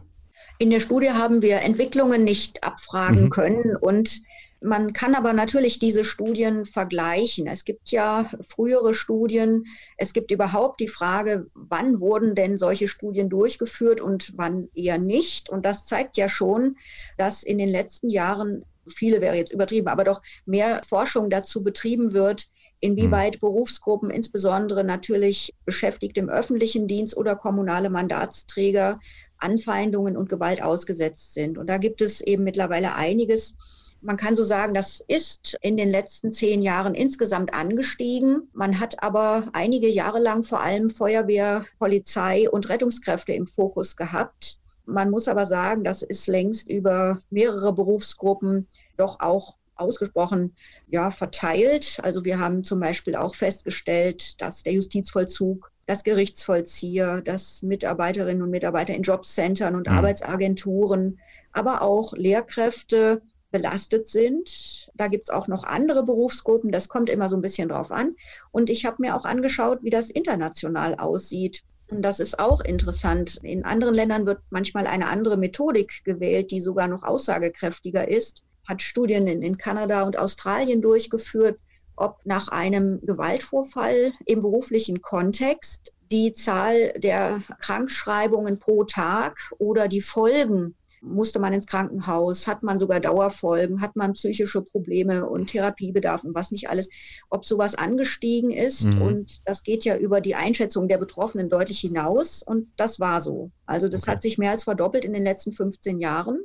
In 0.59 0.69
der 0.69 0.79
Studie 0.79 1.11
haben 1.11 1.41
wir 1.41 1.61
Entwicklungen 1.61 2.23
nicht 2.23 2.63
abfragen 2.63 3.23
mhm. 3.23 3.29
können 3.29 3.75
und 3.75 4.21
man 4.63 4.93
kann 4.93 5.15
aber 5.15 5.33
natürlich 5.33 5.79
diese 5.79 6.05
Studien 6.05 6.65
vergleichen. 6.65 7.47
Es 7.47 7.65
gibt 7.65 7.89
ja 7.89 8.29
frühere 8.47 8.93
Studien. 8.93 9.65
Es 9.97 10.13
gibt 10.13 10.29
überhaupt 10.29 10.79
die 10.79 10.87
Frage, 10.87 11.47
wann 11.55 11.99
wurden 11.99 12.35
denn 12.35 12.57
solche 12.57 12.87
Studien 12.87 13.27
durchgeführt 13.27 13.99
und 13.99 14.33
wann 14.37 14.69
eher 14.75 14.99
nicht. 14.99 15.49
Und 15.49 15.65
das 15.65 15.87
zeigt 15.87 16.15
ja 16.15 16.29
schon, 16.29 16.77
dass 17.17 17.41
in 17.41 17.57
den 17.57 17.69
letzten 17.69 18.07
Jahren, 18.09 18.63
viele 18.87 19.19
wäre 19.19 19.35
jetzt 19.35 19.51
übertrieben, 19.51 19.87
aber 19.87 20.03
doch 20.03 20.21
mehr 20.45 20.81
Forschung 20.87 21.31
dazu 21.31 21.63
betrieben 21.63 22.13
wird, 22.13 22.45
inwieweit 22.81 23.35
hm. 23.35 23.39
Berufsgruppen, 23.39 24.09
insbesondere 24.09 24.83
natürlich 24.83 25.53
Beschäftigte 25.65 26.19
im 26.19 26.29
öffentlichen 26.29 26.87
Dienst 26.87 27.15
oder 27.15 27.35
kommunale 27.35 27.89
Mandatsträger, 27.89 28.99
Anfeindungen 29.37 30.17
und 30.17 30.29
Gewalt 30.29 30.61
ausgesetzt 30.61 31.33
sind. 31.33 31.57
Und 31.57 31.67
da 31.69 31.77
gibt 31.77 32.01
es 32.01 32.21
eben 32.21 32.43
mittlerweile 32.43 32.95
einiges. 32.95 33.55
Man 34.01 34.17
kann 34.17 34.35
so 34.35 34.43
sagen, 34.43 34.73
das 34.73 35.03
ist 35.07 35.57
in 35.61 35.77
den 35.77 35.89
letzten 35.89 36.31
zehn 36.31 36.63
Jahren 36.63 36.95
insgesamt 36.95 37.53
angestiegen. 37.53 38.49
Man 38.51 38.79
hat 38.79 39.03
aber 39.03 39.49
einige 39.53 39.87
Jahre 39.87 40.19
lang 40.19 40.41
vor 40.41 40.61
allem 40.61 40.89
Feuerwehr, 40.89 41.65
Polizei 41.77 42.49
und 42.49 42.67
Rettungskräfte 42.69 43.33
im 43.33 43.45
Fokus 43.45 43.95
gehabt. 43.95 44.57
Man 44.85 45.11
muss 45.11 45.27
aber 45.27 45.45
sagen, 45.45 45.83
das 45.83 46.01
ist 46.01 46.25
längst 46.25 46.67
über 46.67 47.19
mehrere 47.29 47.73
Berufsgruppen 47.73 48.67
doch 48.97 49.19
auch 49.19 49.57
ausgesprochen 49.81 50.55
ja, 50.87 51.11
verteilt. 51.11 51.99
Also 52.03 52.23
wir 52.23 52.39
haben 52.39 52.63
zum 52.63 52.79
Beispiel 52.79 53.15
auch 53.15 53.35
festgestellt, 53.35 54.41
dass 54.41 54.63
der 54.63 54.73
Justizvollzug, 54.73 55.71
das 55.87 56.03
Gerichtsvollzieher, 56.03 57.21
dass 57.21 57.63
Mitarbeiterinnen 57.63 58.41
und 58.41 58.51
Mitarbeiter 58.51 58.93
in 58.93 59.01
Jobcentern 59.01 59.75
und 59.75 59.89
mhm. 59.89 59.97
Arbeitsagenturen, 59.97 61.19
aber 61.51 61.81
auch 61.81 62.13
Lehrkräfte 62.13 63.21
belastet 63.51 64.07
sind. 64.07 64.89
Da 64.95 65.07
gibt 65.07 65.23
es 65.23 65.29
auch 65.29 65.47
noch 65.47 65.63
andere 65.63 66.03
Berufsgruppen, 66.03 66.71
das 66.71 66.87
kommt 66.87 67.09
immer 67.09 67.27
so 67.27 67.35
ein 67.35 67.41
bisschen 67.41 67.69
drauf 67.69 67.91
an. 67.91 68.15
Und 68.51 68.69
ich 68.69 68.85
habe 68.85 68.97
mir 68.99 69.15
auch 69.15 69.25
angeschaut, 69.25 69.79
wie 69.83 69.89
das 69.89 70.09
international 70.09 70.95
aussieht. 70.95 71.63
Und 71.89 72.03
das 72.03 72.21
ist 72.21 72.39
auch 72.39 72.61
interessant. 72.61 73.39
In 73.43 73.65
anderen 73.65 73.93
Ländern 73.93 74.25
wird 74.25 74.39
manchmal 74.49 74.87
eine 74.87 75.09
andere 75.09 75.35
Methodik 75.35 76.05
gewählt, 76.05 76.51
die 76.51 76.61
sogar 76.61 76.87
noch 76.87 77.03
aussagekräftiger 77.03 78.07
ist 78.07 78.43
hat 78.71 78.81
Studien 78.81 79.27
in, 79.27 79.41
in 79.41 79.57
Kanada 79.57 80.03
und 80.03 80.17
Australien 80.17 80.81
durchgeführt, 80.81 81.59
ob 81.95 82.17
nach 82.25 82.47
einem 82.47 82.99
Gewaltvorfall 83.05 84.13
im 84.25 84.41
beruflichen 84.41 85.01
Kontext 85.01 85.93
die 86.11 86.33
Zahl 86.33 86.93
der 86.97 87.41
Krankschreibungen 87.59 88.59
pro 88.59 88.83
Tag 88.83 89.37
oder 89.59 89.87
die 89.87 90.01
Folgen 90.01 90.75
musste 91.01 91.39
man 91.39 91.53
ins 91.53 91.65
Krankenhaus, 91.65 92.47
hat 92.47 92.63
man 92.63 92.77
sogar 92.77 92.99
Dauerfolgen, 92.99 93.81
hat 93.81 93.95
man 93.95 94.13
psychische 94.13 94.61
Probleme 94.61 95.27
und 95.27 95.47
Therapiebedarf 95.47 96.23
und 96.23 96.35
was 96.35 96.51
nicht 96.51 96.69
alles, 96.69 96.89
ob 97.29 97.43
sowas 97.43 97.75
angestiegen 97.75 98.51
ist. 98.51 98.85
Mhm. 98.85 99.01
Und 99.01 99.41
das 99.45 99.63
geht 99.63 99.83
ja 99.83 99.97
über 99.97 100.21
die 100.21 100.35
Einschätzung 100.35 100.87
der 100.87 100.99
Betroffenen 100.99 101.49
deutlich 101.49 101.79
hinaus. 101.79 102.43
Und 102.43 102.71
das 102.77 102.99
war 102.99 103.19
so. 103.19 103.49
Also 103.65 103.87
das 103.87 104.03
okay. 104.03 104.11
hat 104.11 104.21
sich 104.21 104.37
mehr 104.37 104.51
als 104.51 104.63
verdoppelt 104.63 105.03
in 105.03 105.13
den 105.13 105.23
letzten 105.23 105.51
15 105.51 105.97
Jahren. 105.97 106.39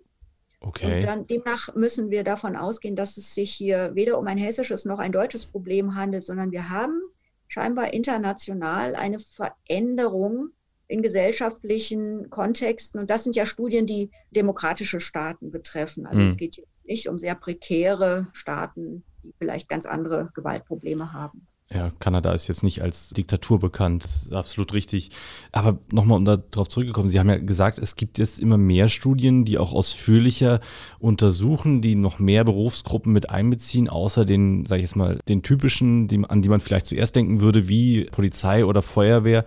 Okay. 0.60 0.96
Und 0.96 1.04
dann, 1.04 1.26
demnach 1.26 1.74
müssen 1.74 2.10
wir 2.10 2.24
davon 2.24 2.56
ausgehen, 2.56 2.96
dass 2.96 3.16
es 3.16 3.34
sich 3.34 3.52
hier 3.52 3.94
weder 3.94 4.18
um 4.18 4.26
ein 4.26 4.38
hessisches 4.38 4.84
noch 4.84 4.98
ein 4.98 5.12
deutsches 5.12 5.46
Problem 5.46 5.94
handelt, 5.94 6.24
sondern 6.24 6.50
wir 6.50 6.70
haben 6.70 7.00
scheinbar 7.48 7.92
international 7.92 8.94
eine 8.94 9.18
Veränderung 9.18 10.50
in 10.88 11.02
gesellschaftlichen 11.02 12.30
Kontexten. 12.30 13.00
Und 13.00 13.10
das 13.10 13.24
sind 13.24 13.36
ja 13.36 13.44
Studien, 13.46 13.86
die 13.86 14.10
demokratische 14.30 15.00
Staaten 15.00 15.50
betreffen. 15.50 16.06
Also 16.06 16.20
mhm. 16.20 16.26
es 16.26 16.36
geht 16.36 16.54
hier 16.56 16.64
nicht 16.84 17.08
um 17.08 17.18
sehr 17.18 17.34
prekäre 17.34 18.28
Staaten, 18.32 19.04
die 19.22 19.34
vielleicht 19.38 19.68
ganz 19.68 19.86
andere 19.86 20.30
Gewaltprobleme 20.34 21.12
haben. 21.12 21.46
Ja, 21.68 21.90
Kanada 21.98 22.32
ist 22.32 22.46
jetzt 22.46 22.62
nicht 22.62 22.82
als 22.82 23.10
Diktatur 23.10 23.58
bekannt, 23.58 24.06
absolut 24.30 24.72
richtig. 24.72 25.10
Aber 25.50 25.80
nochmal, 25.90 26.18
um 26.18 26.24
darauf 26.24 26.68
zurückgekommen, 26.68 27.08
Sie 27.08 27.18
haben 27.18 27.28
ja 27.28 27.38
gesagt, 27.38 27.80
es 27.80 27.96
gibt 27.96 28.18
jetzt 28.18 28.38
immer 28.38 28.56
mehr 28.56 28.86
Studien, 28.86 29.44
die 29.44 29.58
auch 29.58 29.72
ausführlicher 29.72 30.60
untersuchen, 31.00 31.82
die 31.82 31.96
noch 31.96 32.20
mehr 32.20 32.44
Berufsgruppen 32.44 33.12
mit 33.12 33.30
einbeziehen, 33.30 33.88
außer 33.88 34.24
den, 34.24 34.64
sage 34.64 34.80
ich 34.80 34.88
jetzt 34.88 34.94
mal, 34.94 35.18
den 35.28 35.42
typischen, 35.42 36.06
die, 36.06 36.22
an 36.28 36.40
die 36.40 36.48
man 36.48 36.60
vielleicht 36.60 36.86
zuerst 36.86 37.16
denken 37.16 37.40
würde, 37.40 37.68
wie 37.68 38.04
Polizei 38.04 38.64
oder 38.64 38.80
Feuerwehr, 38.80 39.44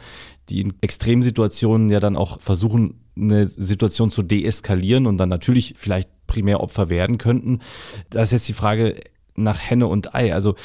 die 0.50 0.60
in 0.60 0.74
Extremsituationen 0.82 1.90
ja 1.90 2.02
dann 2.02 2.18
auch 2.18 2.42
versuchen, 2.42 3.00
eine 3.16 3.46
Situation 3.46 4.12
zu 4.12 4.24
deeskalieren 4.24 5.08
und 5.08 5.18
dann 5.18 5.30
natürlich 5.30 5.76
vielleicht 5.78 6.10
primär 6.28 6.60
Opfer 6.60 6.90
werden 6.90 7.18
könnten. 7.18 7.60
Da 8.10 8.22
ist 8.22 8.32
jetzt 8.32 8.50
die 8.50 8.54
Frage 8.54 9.00
nach 9.36 9.60
Henne 9.60 9.88
und 9.88 10.14
Ei. 10.16 10.34
Also 10.34 10.56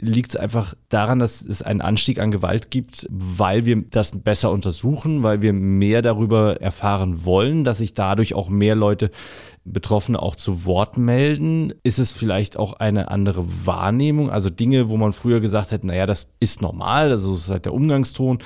liegt 0.00 0.30
es 0.30 0.36
einfach 0.36 0.74
daran, 0.88 1.18
dass 1.18 1.42
es 1.42 1.62
einen 1.62 1.80
Anstieg 1.80 2.18
an 2.18 2.30
Gewalt 2.30 2.70
gibt, 2.70 3.06
weil 3.10 3.64
wir 3.64 3.82
das 3.90 4.12
besser 4.22 4.50
untersuchen, 4.50 5.22
weil 5.22 5.42
wir 5.42 5.52
mehr 5.52 6.02
darüber 6.02 6.60
erfahren 6.60 7.24
wollen, 7.24 7.64
dass 7.64 7.78
sich 7.78 7.94
dadurch 7.94 8.34
auch 8.34 8.48
mehr 8.48 8.74
Leute 8.74 9.10
Betroffene 9.64 10.20
auch 10.20 10.36
zu 10.36 10.64
Wort 10.64 10.96
melden? 10.96 11.74
Ist 11.82 11.98
es 11.98 12.12
vielleicht 12.12 12.56
auch 12.56 12.74
eine 12.74 13.10
andere 13.10 13.44
Wahrnehmung? 13.66 14.30
Also 14.30 14.50
Dinge, 14.50 14.88
wo 14.88 14.96
man 14.96 15.12
früher 15.12 15.40
gesagt 15.40 15.70
hätte, 15.70 15.86
naja, 15.86 16.06
das 16.06 16.28
ist 16.40 16.62
normal, 16.62 17.10
also 17.10 17.32
das 17.32 17.42
ist 17.42 17.50
halt 17.50 17.66
der 17.66 17.74
Umgangston 17.74 18.38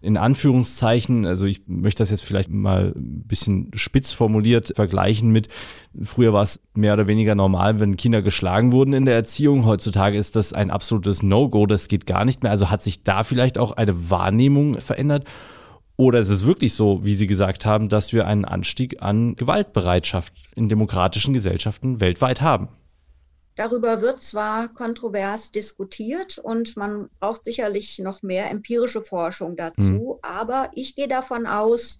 in 0.00 0.16
Anführungszeichen, 0.16 1.26
also 1.26 1.46
ich 1.46 1.62
möchte 1.66 2.02
das 2.02 2.10
jetzt 2.10 2.24
vielleicht 2.24 2.50
mal 2.50 2.92
ein 2.94 3.24
bisschen 3.26 3.70
spitz 3.74 4.12
formuliert 4.12 4.72
vergleichen 4.76 5.30
mit, 5.30 5.48
früher 6.02 6.32
war 6.32 6.42
es 6.42 6.60
mehr 6.74 6.94
oder 6.94 7.06
weniger 7.06 7.34
normal, 7.34 7.80
wenn 7.80 7.96
Kinder 7.96 8.22
geschlagen 8.22 8.72
wurden 8.72 8.92
in 8.92 9.04
der 9.04 9.14
Erziehung. 9.14 9.64
Heutzutage 9.64 10.16
ist 10.16 10.36
das 10.36 10.52
ein 10.52 10.70
absolutes 10.70 11.22
No-Go, 11.22 11.66
das 11.66 11.88
geht 11.88 12.06
gar 12.06 12.24
nicht 12.24 12.42
mehr. 12.42 12.52
Also 12.52 12.70
hat 12.70 12.82
sich 12.82 13.02
da 13.02 13.24
vielleicht 13.24 13.58
auch 13.58 13.72
eine 13.72 14.10
Wahrnehmung 14.10 14.78
verändert? 14.78 15.24
Oder 15.96 16.20
ist 16.20 16.28
es 16.28 16.46
wirklich 16.46 16.74
so, 16.74 17.04
wie 17.04 17.14
Sie 17.14 17.26
gesagt 17.26 17.66
haben, 17.66 17.88
dass 17.88 18.12
wir 18.12 18.26
einen 18.26 18.44
Anstieg 18.44 19.02
an 19.02 19.34
Gewaltbereitschaft 19.34 20.32
in 20.54 20.68
demokratischen 20.68 21.34
Gesellschaften 21.34 21.98
weltweit 21.98 22.40
haben? 22.40 22.68
Darüber 23.58 24.02
wird 24.02 24.22
zwar 24.22 24.72
kontrovers 24.72 25.50
diskutiert 25.50 26.38
und 26.38 26.76
man 26.76 27.10
braucht 27.18 27.42
sicherlich 27.42 27.98
noch 27.98 28.22
mehr 28.22 28.52
empirische 28.52 29.02
Forschung 29.02 29.56
dazu, 29.56 29.82
mhm. 29.82 30.18
aber 30.22 30.70
ich 30.76 30.94
gehe 30.94 31.08
davon 31.08 31.44
aus, 31.48 31.98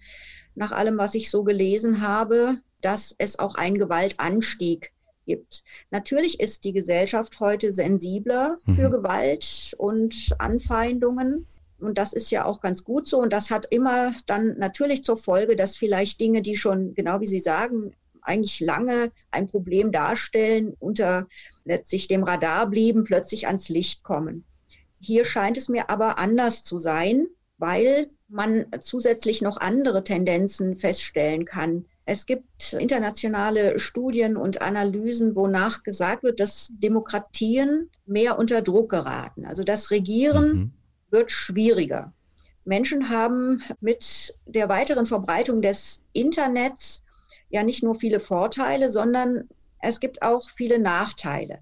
nach 0.55 0.71
allem, 0.71 0.97
was 0.97 1.15
ich 1.15 1.29
so 1.29 1.43
gelesen 1.43 1.99
habe, 1.99 2.55
dass 2.79 3.13
es 3.17 3.39
auch 3.39 3.55
einen 3.55 3.77
Gewaltanstieg 3.77 4.93
gibt. 5.25 5.65
Natürlich 5.91 6.39
ist 6.39 6.63
die 6.63 6.71
Gesellschaft 6.71 7.41
heute 7.41 7.73
sensibler 7.73 8.59
mhm. 8.63 8.73
für 8.75 8.89
Gewalt 8.89 9.75
und 9.77 10.33
Anfeindungen. 10.39 11.45
Und 11.77 11.97
das 11.97 12.13
ist 12.13 12.31
ja 12.31 12.45
auch 12.45 12.61
ganz 12.61 12.85
gut 12.85 13.05
so. 13.05 13.19
Und 13.19 13.33
das 13.33 13.51
hat 13.51 13.67
immer 13.69 14.13
dann 14.27 14.57
natürlich 14.59 15.03
zur 15.03 15.17
Folge, 15.17 15.57
dass 15.57 15.75
vielleicht 15.75 16.21
Dinge, 16.21 16.41
die 16.41 16.55
schon, 16.55 16.93
genau 16.93 17.19
wie 17.19 17.27
Sie 17.27 17.41
sagen, 17.41 17.93
eigentlich 18.21 18.59
lange 18.59 19.11
ein 19.31 19.47
Problem 19.47 19.91
darstellen, 19.91 20.75
unter 20.79 21.27
letztlich 21.65 22.07
dem 22.07 22.23
Radar 22.23 22.69
blieben, 22.69 23.03
plötzlich 23.03 23.47
ans 23.47 23.69
Licht 23.69 24.03
kommen. 24.03 24.45
Hier 24.99 25.25
scheint 25.25 25.57
es 25.57 25.69
mir 25.69 25.89
aber 25.89 26.19
anders 26.19 26.63
zu 26.63 26.79
sein, 26.79 27.27
weil 27.57 28.09
man 28.27 28.65
zusätzlich 28.79 29.41
noch 29.41 29.57
andere 29.57 30.03
Tendenzen 30.03 30.75
feststellen 30.75 31.45
kann. 31.45 31.85
Es 32.05 32.25
gibt 32.25 32.73
internationale 32.73 33.79
Studien 33.79 34.35
und 34.35 34.61
Analysen, 34.61 35.35
wonach 35.35 35.83
gesagt 35.83 36.23
wird, 36.23 36.39
dass 36.39 36.73
Demokratien 36.77 37.89
mehr 38.05 38.39
unter 38.39 38.61
Druck 38.61 38.89
geraten. 38.89 39.45
Also 39.45 39.63
das 39.63 39.91
Regieren 39.91 40.53
mhm. 40.53 40.71
wird 41.11 41.31
schwieriger. 41.31 42.13
Menschen 42.65 43.09
haben 43.09 43.61
mit 43.79 44.35
der 44.45 44.69
weiteren 44.69 45.05
Verbreitung 45.05 45.61
des 45.61 46.03
Internets 46.13 47.03
ja 47.49 47.63
nicht 47.63 47.83
nur 47.83 47.95
viele 47.95 48.19
Vorteile, 48.19 48.89
sondern 48.89 49.49
es 49.81 49.99
gibt 49.99 50.21
auch 50.21 50.49
viele 50.49 50.79
Nachteile. 50.79 51.59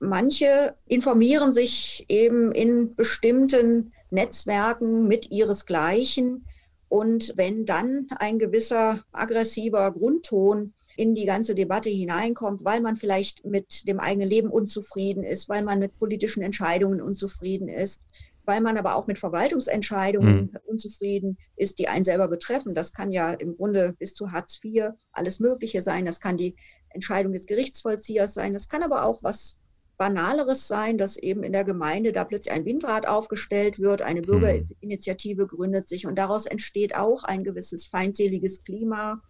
Manche 0.00 0.74
informieren 0.86 1.52
sich 1.52 2.04
eben 2.08 2.52
in 2.52 2.94
bestimmten 2.94 3.92
Netzwerken 4.10 5.08
mit 5.08 5.30
ihresgleichen. 5.30 6.44
Und 6.88 7.32
wenn 7.36 7.66
dann 7.66 8.06
ein 8.18 8.38
gewisser 8.38 9.04
aggressiver 9.12 9.90
Grundton 9.92 10.72
in 10.96 11.14
die 11.14 11.26
ganze 11.26 11.54
Debatte 11.54 11.90
hineinkommt, 11.90 12.64
weil 12.64 12.80
man 12.80 12.96
vielleicht 12.96 13.44
mit 13.44 13.86
dem 13.88 14.00
eigenen 14.00 14.28
Leben 14.28 14.50
unzufrieden 14.50 15.24
ist, 15.24 15.48
weil 15.48 15.62
man 15.62 15.78
mit 15.78 15.98
politischen 15.98 16.42
Entscheidungen 16.42 17.00
unzufrieden 17.00 17.68
ist, 17.68 18.04
weil 18.46 18.60
man 18.60 18.78
aber 18.78 18.94
auch 18.94 19.06
mit 19.06 19.18
Verwaltungsentscheidungen 19.18 20.36
mhm. 20.52 20.58
unzufrieden 20.64 21.36
ist, 21.56 21.78
die 21.78 21.88
einen 21.88 22.04
selber 22.04 22.28
betreffen. 22.28 22.74
Das 22.74 22.92
kann 22.92 23.12
ja 23.12 23.32
im 23.32 23.56
Grunde 23.56 23.94
bis 23.98 24.14
zu 24.14 24.32
Hartz 24.32 24.60
IV 24.64 24.90
alles 25.12 25.40
Mögliche 25.40 25.82
sein. 25.82 26.06
Das 26.06 26.20
kann 26.20 26.36
die 26.36 26.56
Entscheidung 26.90 27.32
des 27.32 27.46
Gerichtsvollziehers 27.46 28.32
sein. 28.32 28.54
Das 28.54 28.68
kann 28.68 28.82
aber 28.82 29.04
auch 29.04 29.22
was 29.22 29.58
Banaleres 29.98 30.68
sein, 30.68 30.98
dass 30.98 31.16
eben 31.16 31.42
in 31.42 31.52
der 31.52 31.64
Gemeinde 31.64 32.12
da 32.12 32.24
plötzlich 32.24 32.52
ein 32.54 32.66
Windrad 32.66 33.06
aufgestellt 33.06 33.78
wird, 33.78 34.02
eine 34.02 34.20
mhm. 34.20 34.26
Bürgerinitiative 34.26 35.46
gründet 35.46 35.88
sich 35.88 36.06
und 36.06 36.16
daraus 36.16 36.46
entsteht 36.46 36.94
auch 36.94 37.24
ein 37.24 37.44
gewisses 37.44 37.86
feindseliges 37.86 38.64
Klima. 38.64 39.22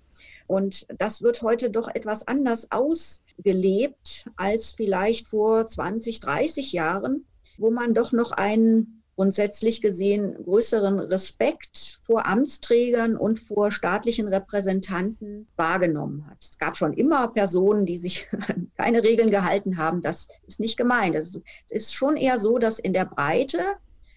Und 0.46 0.86
das 0.98 1.22
wird 1.22 1.42
heute 1.42 1.70
doch 1.70 1.88
etwas 1.88 2.26
anders 2.26 2.70
ausgelebt 2.70 4.30
als 4.36 4.72
vielleicht 4.72 5.26
vor 5.26 5.66
20, 5.66 6.20
30 6.20 6.72
Jahren, 6.72 7.26
wo 7.58 7.70
man 7.70 7.94
doch 7.94 8.12
noch 8.12 8.32
einen 8.32 8.95
grundsätzlich 9.16 9.80
gesehen 9.80 10.36
größeren 10.44 11.00
Respekt 11.00 11.98
vor 12.00 12.26
Amtsträgern 12.26 13.16
und 13.16 13.40
vor 13.40 13.70
staatlichen 13.70 14.28
Repräsentanten 14.28 15.48
wahrgenommen 15.56 16.26
hat. 16.28 16.36
Es 16.40 16.58
gab 16.58 16.76
schon 16.76 16.92
immer 16.92 17.28
Personen, 17.28 17.86
die 17.86 17.96
sich 17.96 18.28
an 18.48 18.70
keine 18.76 19.02
Regeln 19.02 19.30
gehalten 19.30 19.78
haben. 19.78 20.02
Das 20.02 20.28
ist 20.46 20.60
nicht 20.60 20.76
gemeint. 20.76 21.16
Es 21.16 21.40
ist 21.70 21.94
schon 21.94 22.16
eher 22.16 22.38
so, 22.38 22.58
dass 22.58 22.78
in 22.78 22.92
der 22.92 23.06
Breite 23.06 23.60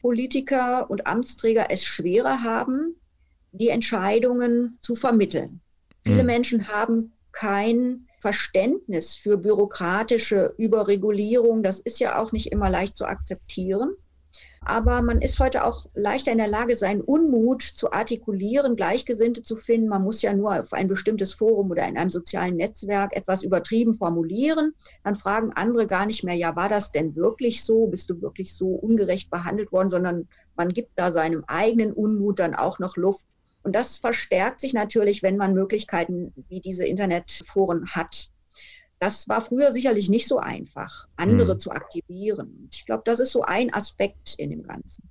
Politiker 0.02 0.90
und 0.90 1.08
Amtsträger 1.08 1.68
es 1.70 1.84
schwerer 1.84 2.44
haben, 2.44 2.96
die 3.52 3.70
Entscheidungen 3.70 4.78
zu 4.82 4.96
vermitteln. 4.96 5.62
Viele 6.04 6.24
mhm. 6.24 6.28
Menschen 6.28 6.68
haben 6.68 7.14
kein 7.32 8.08
Verständnis 8.22 9.16
für 9.16 9.38
bürokratische 9.38 10.54
Überregulierung. 10.58 11.64
Das 11.64 11.80
ist 11.80 12.00
ja 12.00 12.20
auch 12.20 12.32
nicht 12.32 12.52
immer 12.52 12.70
leicht 12.70 12.96
zu 12.96 13.06
akzeptieren. 13.06 13.94
Aber 14.62 15.02
man 15.02 15.22
ist 15.22 15.40
heute 15.40 15.64
auch 15.64 15.86
leichter 15.94 16.32
in 16.32 16.38
der 16.38 16.48
Lage, 16.48 16.76
seinen 16.76 17.02
Unmut 17.02 17.62
zu 17.62 17.92
artikulieren, 17.92 18.76
Gleichgesinnte 18.76 19.42
zu 19.42 19.56
finden. 19.56 19.88
Man 19.88 20.04
muss 20.04 20.22
ja 20.22 20.34
nur 20.34 20.60
auf 20.60 20.74
ein 20.74 20.88
bestimmtes 20.88 21.34
Forum 21.34 21.72
oder 21.72 21.88
in 21.88 21.98
einem 21.98 22.10
sozialen 22.10 22.58
Netzwerk 22.58 23.16
etwas 23.16 23.42
übertrieben 23.42 23.94
formulieren. 23.94 24.74
Dann 25.04 25.16
fragen 25.16 25.54
andere 25.54 25.88
gar 25.88 26.06
nicht 26.06 26.24
mehr, 26.24 26.36
ja, 26.36 26.56
war 26.56 26.70
das 26.70 26.92
denn 26.92 27.16
wirklich 27.16 27.64
so? 27.64 27.88
Bist 27.88 28.10
du 28.10 28.22
wirklich 28.22 28.54
so 28.54 28.68
ungerecht 28.68 29.30
behandelt 29.30 29.72
worden? 29.72 29.90
Sondern 29.90 30.28
man 30.56 30.70
gibt 30.70 30.92
da 30.96 31.12
seinem 31.12 31.44
eigenen 31.48 31.94
Unmut 31.94 32.40
dann 32.40 32.54
auch 32.54 32.80
noch 32.80 32.98
Luft. 32.98 33.26
Und 33.64 33.76
das 33.76 33.98
verstärkt 33.98 34.60
sich 34.60 34.74
natürlich, 34.74 35.24
wenn 35.24 35.38
man 35.38 35.54
Möglichkeiten 35.54 36.34
wie 36.50 36.60
diese 36.60 36.86
Internetforen 36.86 37.88
hat. 37.96 38.30
Das 39.00 39.30
war 39.30 39.40
früher 39.40 39.72
sicherlich 39.72 40.10
nicht 40.10 40.28
so 40.28 40.40
einfach, 40.40 41.08
andere 41.16 41.56
mhm. 41.56 41.60
zu 41.60 41.72
aktivieren. 41.72 42.68
Ich 42.72 42.86
glaube, 42.86 43.04
das 43.06 43.20
ist 43.20 43.32
so 43.32 43.44
ein 43.44 43.74
Aspekt 43.74 44.36
in 44.38 44.50
dem 44.50 44.64
Ganzen. 44.64 45.10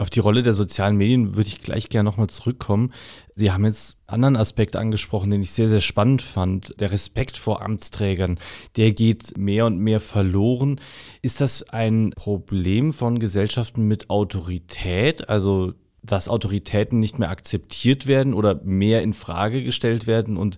Auf 0.00 0.08
die 0.08 0.20
Rolle 0.20 0.42
der 0.42 0.54
sozialen 0.54 0.96
Medien 0.96 1.36
würde 1.36 1.48
ich 1.48 1.60
gleich 1.60 1.90
gerne 1.90 2.08
nochmal 2.08 2.28
zurückkommen. 2.28 2.90
Sie 3.34 3.50
haben 3.50 3.66
jetzt 3.66 3.98
einen 4.06 4.24
anderen 4.24 4.36
Aspekt 4.36 4.74
angesprochen, 4.74 5.30
den 5.30 5.42
ich 5.42 5.52
sehr, 5.52 5.68
sehr 5.68 5.82
spannend 5.82 6.22
fand. 6.22 6.74
Der 6.80 6.90
Respekt 6.90 7.36
vor 7.36 7.60
Amtsträgern, 7.60 8.38
der 8.76 8.92
geht 8.92 9.36
mehr 9.36 9.66
und 9.66 9.78
mehr 9.78 10.00
verloren. 10.00 10.80
Ist 11.20 11.42
das 11.42 11.68
ein 11.68 12.12
Problem 12.16 12.94
von 12.94 13.18
Gesellschaften 13.18 13.88
mit 13.88 14.08
Autorität? 14.08 15.28
Also, 15.28 15.74
dass 16.02 16.28
Autoritäten 16.28 16.98
nicht 16.98 17.18
mehr 17.18 17.28
akzeptiert 17.28 18.06
werden 18.06 18.32
oder 18.32 18.58
mehr 18.64 19.02
in 19.02 19.12
Frage 19.12 19.62
gestellt 19.62 20.06
werden 20.06 20.38
und 20.38 20.56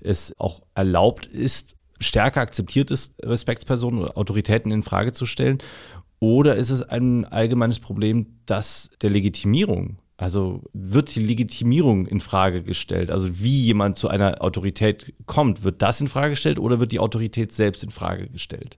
es 0.00 0.34
auch 0.36 0.62
erlaubt 0.74 1.26
ist, 1.26 1.76
stärker 2.00 2.40
akzeptiert 2.40 2.90
ist, 2.90 3.14
Respektspersonen 3.22 4.00
oder 4.00 4.18
Autoritäten 4.18 4.72
in 4.72 4.82
Frage 4.82 5.12
zu 5.12 5.26
stellen? 5.26 5.58
Oder 6.18 6.56
ist 6.56 6.70
es 6.70 6.82
ein 6.82 7.24
allgemeines 7.24 7.80
Problem, 7.80 8.26
dass 8.46 8.90
der 9.00 9.10
Legitimierung 9.10 9.98
Also 10.18 10.62
wird 10.74 11.14
die 11.14 11.24
Legitimierung 11.24 12.06
in 12.06 12.20
Frage 12.20 12.62
gestellt? 12.62 13.10
Also 13.10 13.40
wie 13.40 13.62
jemand 13.62 13.96
zu 13.96 14.08
einer 14.08 14.42
Autorität 14.42 15.14
kommt, 15.24 15.64
wird 15.64 15.80
das 15.80 16.00
in 16.00 16.08
Frage 16.08 16.30
gestellt 16.30 16.58
oder 16.58 16.78
wird 16.78 16.92
die 16.92 16.98
Autorität 16.98 17.52
selbst 17.52 17.82
in 17.82 17.90
Frage 17.90 18.28
gestellt? 18.28 18.76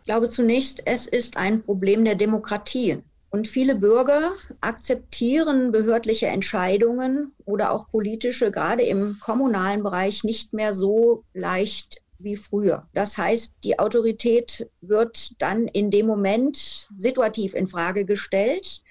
Ich 0.00 0.06
glaube 0.06 0.30
zunächst, 0.30 0.82
es 0.86 1.06
ist 1.06 1.36
ein 1.36 1.62
Problem 1.62 2.06
der 2.06 2.14
Demokratie. 2.14 2.98
Und 3.30 3.46
viele 3.46 3.74
Bürger 3.74 4.30
akzeptieren 4.62 5.70
behördliche 5.70 6.28
Entscheidungen 6.28 7.32
oder 7.44 7.72
auch 7.72 7.90
politische, 7.90 8.50
gerade 8.50 8.82
im 8.84 9.18
kommunalen 9.20 9.82
Bereich, 9.82 10.24
nicht 10.24 10.54
mehr 10.54 10.74
so 10.74 11.24
leicht 11.34 12.00
wie 12.18 12.36
früher. 12.36 12.88
Das 12.94 13.16
heißt, 13.16 13.56
die 13.64 13.78
Autorität 13.78 14.68
wird 14.80 15.40
dann 15.40 15.68
in 15.68 15.90
dem 15.90 16.06
Moment 16.06 16.88
situativ 16.96 17.54
in 17.54 17.66
Frage 17.66 18.04
gestellt 18.04 18.82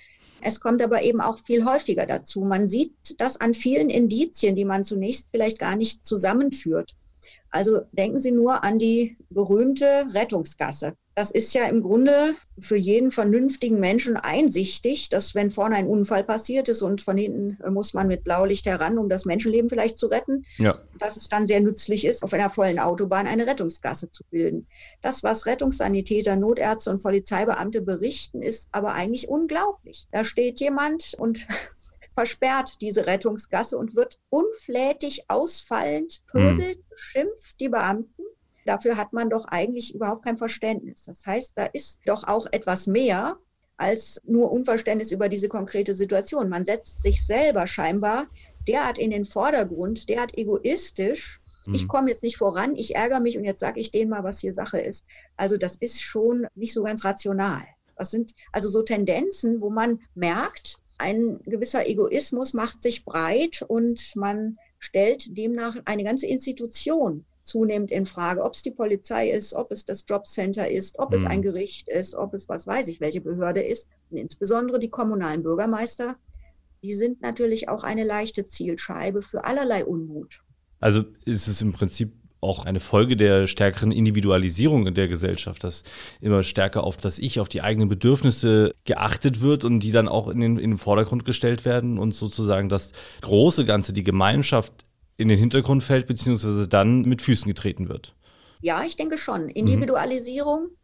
es 0.42 0.60
kommt 0.60 0.82
aber 0.82 1.02
eben 1.02 1.22
auch 1.22 1.40
viel 1.40 1.66
häufiger 1.66 2.06
dazu. 2.06 2.42
Man 2.42 2.68
sieht 2.68 3.20
das 3.20 3.42
an 3.42 3.54
vielen 3.54 3.90
Indizien, 3.90 4.56
die 4.56 4.66
man 4.66 4.84
zunächst 4.84 5.30
vielleicht 5.32 5.60
gar 5.60 5.76
nicht 5.76 6.06
zusammenführt. 6.06 6.96
Also 7.50 7.82
denken 7.92 8.20
Sie 8.20 8.32
nur 8.32 8.64
an 8.64 8.78
die 8.78 9.18
berühmte 9.30 10.06
Rettungsgasse. 10.14 10.96
Das 11.18 11.32
ist 11.32 11.56
ja 11.56 11.66
im 11.66 11.82
Grunde 11.82 12.36
für 12.60 12.76
jeden 12.76 13.10
vernünftigen 13.10 13.80
Menschen 13.80 14.18
einsichtig, 14.18 15.10
dass 15.10 15.34
wenn 15.34 15.50
vorne 15.50 15.76
ein 15.76 15.88
Unfall 15.88 16.24
passiert 16.24 16.70
ist 16.70 16.84
und 16.84 17.02
von 17.02 17.18
hinten 17.18 17.58
muss 17.74 17.96
man 17.96 18.08
mit 18.08 18.24
Blaulicht 18.24 18.68
heran, 18.68 19.00
um 19.00 19.10
das 19.10 19.26
Menschenleben 19.26 19.68
vielleicht 19.68 19.98
zu 19.98 20.06
retten, 20.06 20.46
ja. 20.60 20.80
dass 21.00 21.18
es 21.18 21.28
dann 21.28 21.48
sehr 21.48 21.60
nützlich 21.60 22.06
ist, 22.06 22.22
auf 22.22 22.34
einer 22.34 22.52
vollen 22.52 22.78
Autobahn 22.78 23.26
eine 23.26 23.48
Rettungsgasse 23.48 24.12
zu 24.12 24.24
bilden. 24.30 24.68
Das, 25.02 25.24
was 25.24 25.48
Rettungssanitäter, 25.48 26.36
Notärzte 26.36 26.92
und 26.92 27.02
Polizeibeamte 27.02 27.82
berichten, 27.82 28.44
ist 28.44 28.70
aber 28.72 28.94
eigentlich 28.94 29.28
unglaublich. 29.28 30.06
Da 30.12 30.24
steht 30.24 30.60
jemand 30.60 31.16
und 31.18 31.48
versperrt 32.14 32.80
diese 32.80 33.08
Rettungsgasse 33.08 33.76
und 33.76 33.96
wird 33.96 34.20
unflätig, 34.30 35.24
ausfallend, 35.30 36.22
pöbelt, 36.28 36.78
hm. 36.78 36.84
beschimpft 36.92 37.60
die 37.60 37.70
Beamten 37.70 38.17
Dafür 38.68 38.98
hat 38.98 39.14
man 39.14 39.30
doch 39.30 39.46
eigentlich 39.46 39.96
überhaupt 39.96 40.26
kein 40.26 40.36
Verständnis. 40.36 41.06
Das 41.06 41.26
heißt, 41.26 41.54
da 41.56 41.68
ist 41.68 42.02
doch 42.06 42.26
auch 42.26 42.48
etwas 42.52 42.86
mehr 42.86 43.38
als 43.78 44.22
nur 44.26 44.52
Unverständnis 44.52 45.14
über 45.14 45.30
diese 45.30 45.48
konkrete 45.48 45.96
Situation. 45.96 46.50
Man 46.50 46.66
setzt 46.66 47.02
sich 47.02 47.26
selber 47.26 47.66
scheinbar 47.66 48.28
derart 48.68 49.00
in 49.00 49.10
den 49.10 49.24
Vordergrund, 49.24 50.10
derart 50.10 50.38
egoistisch. 50.38 51.40
Mhm. 51.66 51.76
Ich 51.76 51.88
komme 51.88 52.10
jetzt 52.10 52.24
nicht 52.24 52.36
voran, 52.36 52.76
ich 52.76 52.94
ärgere 52.94 53.22
mich 53.22 53.38
und 53.38 53.46
jetzt 53.46 53.62
sage 53.62 53.80
ich 53.80 53.92
denen 53.92 54.10
mal, 54.10 54.26
was 54.26 54.42
hier 54.42 54.54
Sache 54.54 54.82
ist. 54.82 55.06
Also 55.38 55.56
das 55.56 55.78
ist 55.78 56.02
schon 56.02 56.46
nicht 56.54 56.74
so 56.74 56.84
ganz 56.84 57.06
rational. 57.06 57.64
Das 57.96 58.12
sind 58.12 58.34
also 58.52 58.68
so 58.68 58.82
Tendenzen, 58.82 59.62
wo 59.62 59.70
man 59.70 60.02
merkt, 60.14 60.82
ein 60.98 61.40
gewisser 61.46 61.88
Egoismus 61.88 62.54
macht 62.54 62.84
sich 62.84 63.06
breit 63.06 63.64
und 63.66 64.14
man 64.18 64.58
stellt 64.78 65.38
demnach 65.38 65.78
eine 65.86 66.04
ganze 66.04 66.28
Institution 66.28 67.24
zunehmend 67.48 67.92
in 67.92 68.06
Frage, 68.06 68.44
ob 68.44 68.54
es 68.54 68.62
die 68.62 68.72
Polizei 68.72 69.30
ist, 69.30 69.54
ob 69.54 69.72
es 69.72 69.86
das 69.86 70.06
Jobcenter 70.08 70.70
ist, 70.70 71.00
ob 71.00 71.12
mhm. 71.12 71.16
es 71.16 71.26
ein 71.26 71.42
Gericht 71.42 71.90
ist, 71.90 72.16
ob 72.16 72.34
es 72.34 72.48
was 72.50 72.68
weiß 72.68 72.88
ich, 72.90 73.00
welche 73.02 73.22
Behörde 73.22 73.62
ist. 73.62 73.90
Und 74.10 74.18
insbesondere 74.18 74.80
die 74.80 74.90
kommunalen 74.90 75.44
Bürgermeister, 75.44 76.16
die 76.84 76.94
sind 76.94 77.22
natürlich 77.22 77.70
auch 77.70 77.84
eine 77.84 78.04
leichte 78.04 78.46
Zielscheibe 78.46 79.22
für 79.22 79.46
allerlei 79.46 79.86
Unmut. 79.86 80.42
Also 80.80 81.04
ist 81.26 81.48
es 81.48 81.62
im 81.62 81.74
Prinzip 81.74 82.14
auch 82.40 82.66
eine 82.66 82.80
Folge 82.80 83.18
der 83.18 83.48
stärkeren 83.48 83.92
Individualisierung 83.92 84.88
in 84.88 84.94
der 84.94 85.08
Gesellschaft, 85.08 85.64
dass 85.64 85.84
immer 86.22 86.44
stärker 86.44 86.84
auf 86.84 86.98
das 86.98 87.18
Ich, 87.18 87.40
auf 87.40 87.50
die 87.50 87.62
eigenen 87.62 87.90
Bedürfnisse 87.90 88.74
geachtet 88.86 89.42
wird 89.42 89.66
und 89.66 89.80
die 89.80 89.92
dann 89.92 90.08
auch 90.08 90.28
in 90.28 90.40
den, 90.40 90.58
in 90.58 90.72
den 90.72 90.78
Vordergrund 90.78 91.26
gestellt 91.26 91.66
werden 91.66 91.98
und 91.98 92.14
sozusagen 92.14 92.70
das 92.70 92.92
große 93.22 93.66
Ganze, 93.66 93.92
die 93.92 94.04
Gemeinschaft 94.04 94.86
in 95.18 95.28
den 95.28 95.40
Hintergrund 95.40 95.84
fällt, 95.84 96.08
beziehungsweise 96.08 96.68
dann 96.68 97.02
mit 97.02 97.22
Füßen 97.22 97.48
getreten 97.48 97.90
wird. 97.90 98.16
Ja, 98.62 98.84
ich 98.84 98.96
denke 98.96 99.18
schon. 99.18 99.50
Individualisierung, 99.50 100.64
mhm. 100.64 100.78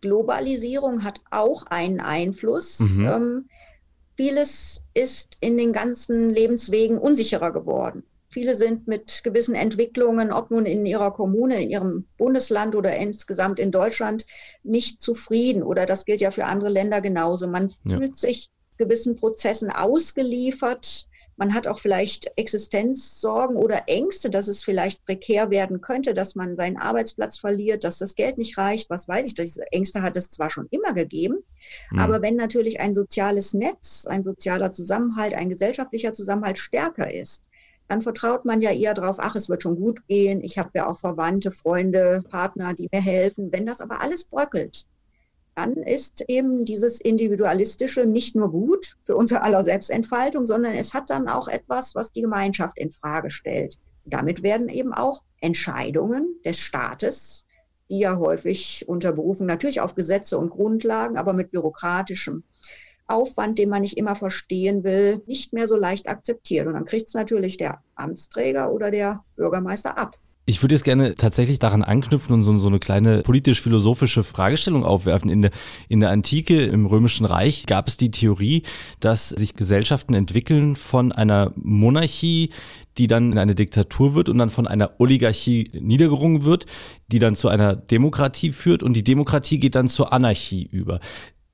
Globalisierung 0.00 1.04
hat 1.04 1.20
auch 1.30 1.64
einen 1.66 2.00
Einfluss. 2.00 2.80
Mhm. 2.80 3.06
Ähm, 3.06 3.48
vieles 4.16 4.82
ist 4.94 5.36
in 5.40 5.56
den 5.56 5.72
ganzen 5.72 6.30
Lebenswegen 6.30 6.98
unsicherer 6.98 7.52
geworden. 7.52 8.02
Viele 8.28 8.56
sind 8.56 8.86
mit 8.86 9.22
gewissen 9.24 9.54
Entwicklungen, 9.54 10.30
ob 10.30 10.50
nun 10.50 10.66
in 10.66 10.84
ihrer 10.84 11.10
Kommune, 11.12 11.62
in 11.62 11.70
ihrem 11.70 12.04
Bundesland 12.18 12.74
oder 12.74 12.94
insgesamt 12.94 13.58
in 13.58 13.70
Deutschland, 13.70 14.26
nicht 14.62 15.00
zufrieden. 15.00 15.62
Oder 15.62 15.86
das 15.86 16.04
gilt 16.04 16.20
ja 16.20 16.30
für 16.30 16.44
andere 16.44 16.68
Länder 16.68 17.00
genauso. 17.00 17.46
Man 17.46 17.72
ja. 17.84 17.96
fühlt 17.96 18.16
sich 18.16 18.50
gewissen 18.76 19.16
Prozessen 19.16 19.70
ausgeliefert 19.70 21.08
man 21.36 21.52
hat 21.52 21.66
auch 21.66 21.78
vielleicht 21.78 22.32
Existenzsorgen 22.36 23.56
oder 23.56 23.84
Ängste, 23.88 24.30
dass 24.30 24.48
es 24.48 24.64
vielleicht 24.64 25.04
prekär 25.04 25.50
werden 25.50 25.80
könnte, 25.80 26.14
dass 26.14 26.34
man 26.34 26.56
seinen 26.56 26.78
Arbeitsplatz 26.78 27.38
verliert, 27.38 27.84
dass 27.84 27.98
das 27.98 28.14
Geld 28.14 28.38
nicht 28.38 28.56
reicht. 28.56 28.88
Was 28.90 29.06
weiß 29.06 29.26
ich, 29.26 29.34
diese 29.34 29.70
Ängste 29.70 30.02
hat 30.02 30.16
es 30.16 30.30
zwar 30.30 30.50
schon 30.50 30.66
immer 30.70 30.94
gegeben, 30.94 31.38
mhm. 31.90 31.98
aber 31.98 32.22
wenn 32.22 32.36
natürlich 32.36 32.80
ein 32.80 32.94
soziales 32.94 33.52
Netz, 33.52 34.06
ein 34.06 34.24
sozialer 34.24 34.72
Zusammenhalt, 34.72 35.34
ein 35.34 35.50
gesellschaftlicher 35.50 36.12
Zusammenhalt 36.12 36.58
stärker 36.58 37.12
ist, 37.12 37.44
dann 37.88 38.02
vertraut 38.02 38.44
man 38.44 38.60
ja 38.60 38.72
eher 38.72 38.94
darauf, 38.94 39.16
ach, 39.20 39.36
es 39.36 39.48
wird 39.48 39.62
schon 39.62 39.76
gut 39.76 40.06
gehen. 40.08 40.42
Ich 40.42 40.58
habe 40.58 40.70
ja 40.74 40.88
auch 40.88 40.98
Verwandte, 40.98 41.52
Freunde, 41.52 42.22
Partner, 42.28 42.74
die 42.74 42.88
mir 42.90 43.00
helfen. 43.00 43.52
Wenn 43.52 43.64
das 43.64 43.80
aber 43.80 44.00
alles 44.00 44.24
bröckelt, 44.24 44.86
dann 45.56 45.72
ist 45.72 46.22
eben 46.28 46.66
dieses 46.66 47.00
Individualistische 47.00 48.04
nicht 48.04 48.36
nur 48.36 48.50
gut 48.52 48.96
für 49.04 49.16
unser 49.16 49.42
aller 49.42 49.64
Selbstentfaltung, 49.64 50.44
sondern 50.44 50.74
es 50.74 50.92
hat 50.92 51.08
dann 51.08 51.28
auch 51.28 51.48
etwas, 51.48 51.94
was 51.94 52.12
die 52.12 52.20
Gemeinschaft 52.20 52.76
in 52.78 52.92
Frage 52.92 53.30
stellt. 53.30 53.78
Damit 54.04 54.42
werden 54.42 54.68
eben 54.68 54.92
auch 54.92 55.22
Entscheidungen 55.40 56.38
des 56.44 56.60
Staates, 56.60 57.46
die 57.88 58.00
ja 58.00 58.18
häufig 58.18 58.84
unter 58.86 59.12
Berufung 59.12 59.46
natürlich 59.46 59.80
auf 59.80 59.94
Gesetze 59.94 60.36
und 60.36 60.50
Grundlagen, 60.50 61.16
aber 61.16 61.32
mit 61.32 61.50
bürokratischem 61.50 62.44
Aufwand, 63.06 63.58
den 63.58 63.70
man 63.70 63.80
nicht 63.80 63.96
immer 63.96 64.14
verstehen 64.14 64.84
will, 64.84 65.22
nicht 65.26 65.54
mehr 65.54 65.68
so 65.68 65.76
leicht 65.76 66.06
akzeptiert. 66.06 66.66
Und 66.66 66.74
dann 66.74 66.84
kriegt 66.84 67.06
es 67.06 67.14
natürlich 67.14 67.56
der 67.56 67.82
Amtsträger 67.94 68.70
oder 68.72 68.90
der 68.90 69.24
Bürgermeister 69.36 69.96
ab. 69.96 70.18
Ich 70.48 70.62
würde 70.62 70.76
jetzt 70.76 70.84
gerne 70.84 71.16
tatsächlich 71.16 71.58
daran 71.58 71.82
anknüpfen 71.82 72.32
und 72.32 72.42
so, 72.42 72.56
so 72.56 72.68
eine 72.68 72.78
kleine 72.78 73.22
politisch-philosophische 73.22 74.22
Fragestellung 74.22 74.84
aufwerfen. 74.84 75.28
In 75.28 75.42
der, 75.42 75.50
in 75.88 75.98
der 75.98 76.10
Antike, 76.10 76.62
im 76.62 76.86
Römischen 76.86 77.26
Reich, 77.26 77.66
gab 77.66 77.88
es 77.88 77.96
die 77.96 78.12
Theorie, 78.12 78.62
dass 79.00 79.30
sich 79.30 79.56
Gesellschaften 79.56 80.14
entwickeln 80.14 80.76
von 80.76 81.10
einer 81.10 81.50
Monarchie, 81.56 82.50
die 82.96 83.08
dann 83.08 83.32
in 83.32 83.38
eine 83.38 83.56
Diktatur 83.56 84.14
wird 84.14 84.28
und 84.28 84.38
dann 84.38 84.48
von 84.48 84.68
einer 84.68 84.92
Oligarchie 84.98 85.72
niedergerungen 85.74 86.44
wird, 86.44 86.66
die 87.08 87.18
dann 87.18 87.34
zu 87.34 87.48
einer 87.48 87.74
Demokratie 87.74 88.52
führt 88.52 88.84
und 88.84 88.94
die 88.94 89.04
Demokratie 89.04 89.58
geht 89.58 89.74
dann 89.74 89.88
zur 89.88 90.12
Anarchie 90.12 90.68
über. 90.70 91.00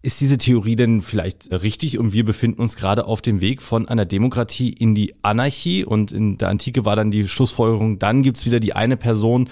Ist 0.05 0.21
diese 0.21 0.37
Theorie 0.37 0.75
denn 0.75 1.01
vielleicht 1.01 1.53
richtig 1.53 1.97
und 1.97 2.13
wir 2.13 2.25
befinden 2.25 2.61
uns 2.61 2.75
gerade 2.75 3.05
auf 3.05 3.23
dem 3.23 3.41
Weg 3.41 3.63
von 3.63 3.89
einer 3.89 4.05
Demokratie 4.05 4.71
in 4.71 4.97
die 4.97 5.15
Anarchie 5.23 5.85
und 5.85 6.11
in 6.11 6.39
der 6.39 6.49
Antike 6.49 6.85
war 6.85 6.97
dann 6.97 7.13
die 7.13 7.29
Schlussfolgerung, 7.29 8.01
dann 8.01 8.23
gibt's 8.25 8.45
wieder 8.45 8.59
die 8.59 8.73
eine 8.73 8.97
Person, 8.97 9.49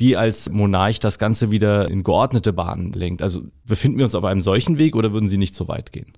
die 0.00 0.16
als 0.16 0.50
Monarch 0.50 0.98
das 0.98 1.20
Ganze 1.20 1.52
wieder 1.52 1.88
in 1.88 2.02
geordnete 2.02 2.52
Bahnen 2.52 2.92
lenkt. 2.92 3.22
Also 3.22 3.42
befinden 3.64 3.98
wir 3.98 4.04
uns 4.04 4.16
auf 4.16 4.24
einem 4.24 4.40
solchen 4.40 4.78
Weg 4.78 4.96
oder 4.96 5.12
würden 5.12 5.28
Sie 5.28 5.38
nicht 5.38 5.54
so 5.54 5.68
weit 5.68 5.92
gehen? 5.92 6.12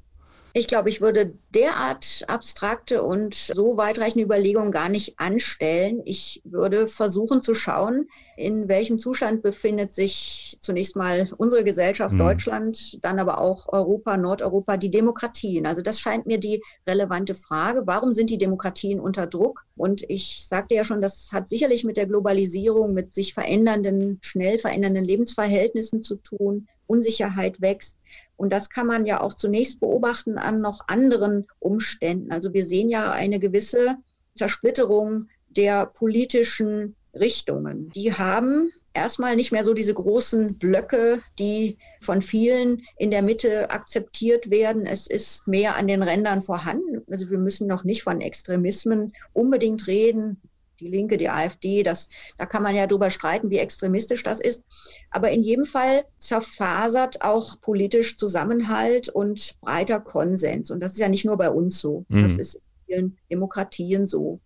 Ich 0.58 0.68
glaube, 0.68 0.88
ich 0.88 1.02
würde 1.02 1.34
derart 1.54 2.24
abstrakte 2.28 3.02
und 3.02 3.34
so 3.34 3.76
weitreichende 3.76 4.24
Überlegungen 4.24 4.70
gar 4.70 4.88
nicht 4.88 5.20
anstellen. 5.20 6.00
Ich 6.06 6.40
würde 6.44 6.88
versuchen 6.88 7.42
zu 7.42 7.52
schauen, 7.52 8.08
in 8.38 8.66
welchem 8.66 8.98
Zustand 8.98 9.42
befindet 9.42 9.92
sich 9.92 10.56
zunächst 10.60 10.96
mal 10.96 11.30
unsere 11.36 11.62
Gesellschaft, 11.62 12.14
mhm. 12.14 12.20
Deutschland, 12.20 13.04
dann 13.04 13.18
aber 13.18 13.38
auch 13.38 13.70
Europa, 13.70 14.16
Nordeuropa, 14.16 14.78
die 14.78 14.90
Demokratien. 14.90 15.66
Also 15.66 15.82
das 15.82 16.00
scheint 16.00 16.24
mir 16.24 16.38
die 16.38 16.62
relevante 16.86 17.34
Frage. 17.34 17.82
Warum 17.84 18.14
sind 18.14 18.30
die 18.30 18.38
Demokratien 18.38 18.98
unter 18.98 19.26
Druck? 19.26 19.66
Und 19.76 20.08
ich 20.08 20.46
sagte 20.46 20.74
ja 20.74 20.84
schon, 20.84 21.02
das 21.02 21.32
hat 21.32 21.50
sicherlich 21.50 21.84
mit 21.84 21.98
der 21.98 22.06
Globalisierung, 22.06 22.94
mit 22.94 23.12
sich 23.12 23.34
verändernden, 23.34 24.20
schnell 24.22 24.58
verändernden 24.58 25.04
Lebensverhältnissen 25.04 26.00
zu 26.00 26.16
tun. 26.16 26.66
Unsicherheit 26.86 27.60
wächst. 27.60 27.98
Und 28.36 28.52
das 28.52 28.70
kann 28.70 28.86
man 28.86 29.06
ja 29.06 29.20
auch 29.20 29.34
zunächst 29.34 29.80
beobachten 29.80 30.38
an 30.38 30.60
noch 30.60 30.88
anderen 30.88 31.46
Umständen. 31.58 32.32
Also 32.32 32.52
wir 32.52 32.64
sehen 32.64 32.88
ja 32.88 33.12
eine 33.12 33.38
gewisse 33.38 33.96
Zersplitterung 34.34 35.28
der 35.48 35.86
politischen 35.86 36.96
Richtungen. 37.14 37.88
Die 37.94 38.12
haben 38.12 38.70
erstmal 38.92 39.36
nicht 39.36 39.52
mehr 39.52 39.64
so 39.64 39.74
diese 39.74 39.94
großen 39.94 40.58
Blöcke, 40.58 41.20
die 41.38 41.78
von 42.00 42.20
vielen 42.20 42.82
in 42.98 43.10
der 43.10 43.22
Mitte 43.22 43.70
akzeptiert 43.70 44.50
werden. 44.50 44.86
Es 44.86 45.06
ist 45.06 45.48
mehr 45.48 45.76
an 45.76 45.86
den 45.86 46.02
Rändern 46.02 46.42
vorhanden. 46.42 47.02
Also 47.10 47.30
wir 47.30 47.38
müssen 47.38 47.66
noch 47.66 47.84
nicht 47.84 48.02
von 48.02 48.20
Extremismen 48.20 49.12
unbedingt 49.32 49.86
reden 49.86 50.40
die 50.80 50.88
Linke, 50.88 51.16
die 51.16 51.28
AfD, 51.28 51.82
das, 51.82 52.08
da 52.38 52.46
kann 52.46 52.62
man 52.62 52.74
ja 52.74 52.86
drüber 52.86 53.10
streiten, 53.10 53.50
wie 53.50 53.58
extremistisch 53.58 54.22
das 54.22 54.40
ist. 54.40 54.64
Aber 55.10 55.30
in 55.30 55.42
jedem 55.42 55.64
Fall 55.64 56.04
zerfasert 56.18 57.22
auch 57.22 57.60
politisch 57.60 58.16
Zusammenhalt 58.16 59.08
und 59.08 59.56
breiter 59.60 60.00
Konsens. 60.00 60.70
Und 60.70 60.80
das 60.80 60.92
ist 60.92 60.98
ja 60.98 61.08
nicht 61.08 61.24
nur 61.24 61.36
bei 61.36 61.50
uns 61.50 61.80
so. 61.80 62.04
Mhm. 62.08 62.22
Das 62.22 62.38
ist 62.38 62.60
vielen 62.86 63.16
Demokratien 63.30 64.06
so. 64.06 64.40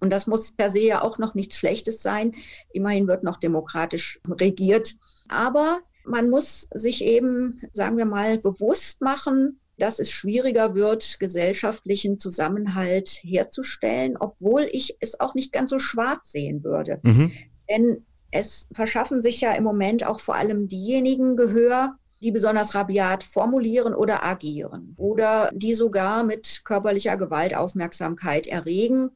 Und 0.00 0.12
das 0.12 0.26
muss 0.26 0.52
per 0.52 0.70
se 0.70 0.80
ja 0.80 1.02
auch 1.02 1.18
noch 1.18 1.34
nichts 1.34 1.56
Schlechtes 1.56 2.02
sein. 2.02 2.34
Immerhin 2.72 3.08
wird 3.08 3.22
noch 3.22 3.36
demokratisch 3.38 4.20
regiert. 4.28 4.94
Aber 5.28 5.80
man 6.04 6.30
muss 6.30 6.68
sich 6.72 7.02
eben, 7.02 7.60
sagen 7.72 7.96
wir 7.96 8.04
mal, 8.04 8.38
bewusst 8.38 9.00
machen, 9.00 9.58
dass 9.78 9.98
es 9.98 10.10
schwieriger 10.10 10.74
wird, 10.74 11.18
gesellschaftlichen 11.20 12.18
Zusammenhalt 12.18 13.08
herzustellen, 13.22 14.16
obwohl 14.18 14.66
ich 14.70 14.96
es 15.00 15.20
auch 15.20 15.34
nicht 15.34 15.52
ganz 15.52 15.70
so 15.70 15.78
schwarz 15.78 16.30
sehen 16.30 16.64
würde. 16.64 17.00
Mhm. 17.02 17.32
Denn 17.68 18.04
es 18.30 18.68
verschaffen 18.72 19.22
sich 19.22 19.40
ja 19.40 19.52
im 19.52 19.64
Moment 19.64 20.04
auch 20.04 20.20
vor 20.20 20.34
allem 20.34 20.68
diejenigen 20.68 21.36
Gehör, 21.36 21.96
die 22.22 22.32
besonders 22.32 22.74
rabiat 22.74 23.22
formulieren 23.22 23.94
oder 23.94 24.24
agieren 24.24 24.94
oder 24.96 25.50
die 25.52 25.74
sogar 25.74 26.24
mit 26.24 26.62
körperlicher 26.64 27.16
Gewalt 27.16 27.54
Aufmerksamkeit 27.54 28.46
erregen. 28.46 29.10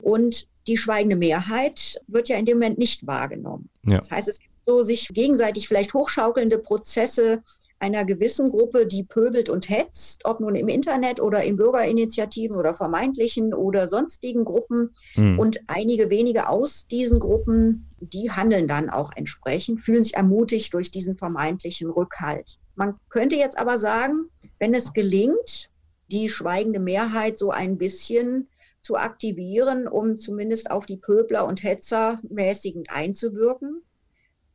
Und 0.00 0.48
die 0.66 0.76
schweigende 0.76 1.16
Mehrheit 1.16 2.00
wird 2.06 2.28
ja 2.28 2.36
in 2.36 2.44
dem 2.44 2.58
Moment 2.58 2.78
nicht 2.78 3.06
wahrgenommen. 3.06 3.68
Ja. 3.86 3.96
Das 3.96 4.10
heißt, 4.10 4.28
es 4.28 4.38
gibt 4.38 4.52
so 4.66 4.82
sich 4.82 5.08
gegenseitig 5.08 5.66
vielleicht 5.66 5.94
hochschaukelnde 5.94 6.58
Prozesse 6.58 7.42
einer 7.82 8.04
gewissen 8.04 8.50
Gruppe, 8.50 8.86
die 8.86 9.02
pöbelt 9.02 9.50
und 9.50 9.68
hetzt, 9.68 10.24
ob 10.24 10.38
nun 10.38 10.54
im 10.54 10.68
Internet 10.68 11.20
oder 11.20 11.42
in 11.42 11.56
Bürgerinitiativen 11.56 12.56
oder 12.56 12.74
vermeintlichen 12.74 13.52
oder 13.52 13.88
sonstigen 13.88 14.44
Gruppen. 14.44 14.94
Mhm. 15.16 15.40
Und 15.40 15.60
einige 15.66 16.08
wenige 16.08 16.48
aus 16.48 16.86
diesen 16.86 17.18
Gruppen, 17.18 17.90
die 17.98 18.30
handeln 18.30 18.68
dann 18.68 18.88
auch 18.88 19.10
entsprechend, 19.16 19.82
fühlen 19.82 20.04
sich 20.04 20.14
ermutigt 20.14 20.72
durch 20.74 20.92
diesen 20.92 21.16
vermeintlichen 21.16 21.90
Rückhalt. 21.90 22.60
Man 22.76 22.94
könnte 23.08 23.34
jetzt 23.34 23.58
aber 23.58 23.76
sagen, 23.78 24.28
wenn 24.60 24.74
es 24.74 24.92
gelingt, 24.92 25.68
die 26.08 26.28
schweigende 26.28 26.78
Mehrheit 26.78 27.36
so 27.36 27.50
ein 27.50 27.78
bisschen 27.78 28.48
zu 28.80 28.96
aktivieren, 28.96 29.88
um 29.88 30.16
zumindest 30.16 30.70
auf 30.70 30.86
die 30.86 30.98
Pöbler 30.98 31.46
und 31.46 31.64
Hetzer 31.64 32.20
mäßigend 32.28 32.90
einzuwirken, 32.92 33.82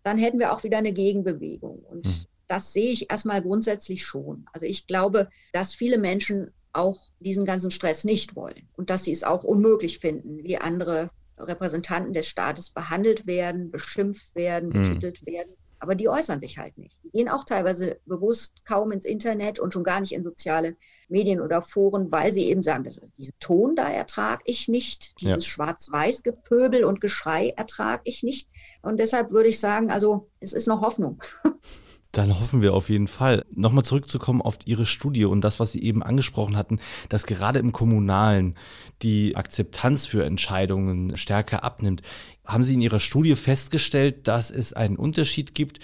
dann 0.03 0.17
hätten 0.17 0.39
wir 0.39 0.53
auch 0.53 0.63
wieder 0.63 0.77
eine 0.77 0.93
Gegenbewegung. 0.93 1.79
Und 1.79 2.05
mhm. 2.05 2.36
Das 2.47 2.73
sehe 2.73 2.91
ich 2.91 3.09
erstmal 3.09 3.41
grundsätzlich 3.41 4.05
schon. 4.05 4.45
Also 4.53 4.65
ich 4.65 4.87
glaube, 4.87 5.29
dass 5.53 5.73
viele 5.73 5.97
Menschen 5.97 6.51
auch 6.73 7.09
diesen 7.19 7.45
ganzen 7.45 7.71
Stress 7.71 8.03
nicht 8.03 8.35
wollen 8.35 8.67
und 8.75 8.89
dass 8.89 9.03
sie 9.03 9.11
es 9.11 9.23
auch 9.23 9.43
unmöglich 9.43 9.99
finden, 9.99 10.43
wie 10.43 10.57
andere 10.57 11.09
Repräsentanten 11.39 12.13
des 12.13 12.27
Staates 12.27 12.71
behandelt 12.71 13.27
werden, 13.27 13.71
beschimpft 13.71 14.33
werden, 14.35 14.69
mhm. 14.69 14.73
betitelt 14.73 15.21
mhm. 15.21 15.31
werden. 15.31 15.53
Aber 15.79 15.93
die 15.93 16.09
äußern 16.09 16.39
sich 16.39 16.57
halt 16.57 16.75
nicht. 16.77 16.95
Die 17.03 17.11
gehen 17.11 17.29
auch 17.29 17.43
teilweise 17.43 17.99
bewusst 18.05 18.65
kaum 18.65 18.91
ins 18.91 19.05
Internet 19.05 19.59
und 19.59 19.73
schon 19.73 19.83
gar 19.83 19.99
nicht 19.99 20.11
in 20.11 20.23
soziale 20.23 20.75
Medien 21.07 21.39
oder 21.39 21.61
Foren, 21.61 22.11
weil 22.11 22.33
sie 22.33 22.45
eben 22.45 22.63
sagen, 22.63 22.83
das 22.83 22.99
diesen 23.17 23.33
Ton 23.39 23.75
da 23.75 23.87
ertrage 23.87 24.41
ich 24.45 24.67
nicht, 24.67 25.21
dieses 25.21 25.45
ja. 25.45 25.51
Schwarz-Weiß-Gepöbel 25.51 26.83
und 26.83 26.99
Geschrei 26.99 27.53
ertrage 27.55 28.01
ich 28.05 28.23
nicht. 28.23 28.49
Und 28.81 28.99
deshalb 28.99 29.31
würde 29.31 29.49
ich 29.49 29.59
sagen, 29.59 29.91
also 29.91 30.29
es 30.39 30.53
ist 30.53 30.67
noch 30.67 30.81
Hoffnung. 30.81 31.21
Dann 32.11 32.39
hoffen 32.39 32.61
wir 32.61 32.73
auf 32.73 32.89
jeden 32.89 33.07
Fall. 33.07 33.45
Nochmal 33.53 33.83
zurückzukommen 33.83 34.41
auf 34.41 34.59
Ihre 34.65 34.85
Studie 34.85 35.25
und 35.25 35.41
das, 35.41 35.59
was 35.59 35.71
Sie 35.71 35.83
eben 35.83 36.01
angesprochen 36.03 36.55
hatten, 36.55 36.79
dass 37.09 37.25
gerade 37.25 37.59
im 37.59 37.71
Kommunalen 37.71 38.55
die 39.01 39.35
Akzeptanz 39.35 40.07
für 40.07 40.25
Entscheidungen 40.25 41.17
stärker 41.17 41.63
abnimmt. 41.63 42.01
Haben 42.45 42.63
Sie 42.63 42.73
in 42.73 42.81
Ihrer 42.81 42.99
Studie 42.99 43.35
festgestellt, 43.35 44.27
dass 44.27 44.51
es 44.51 44.73
einen 44.73 44.95
Unterschied 44.95 45.53
gibt 45.53 45.79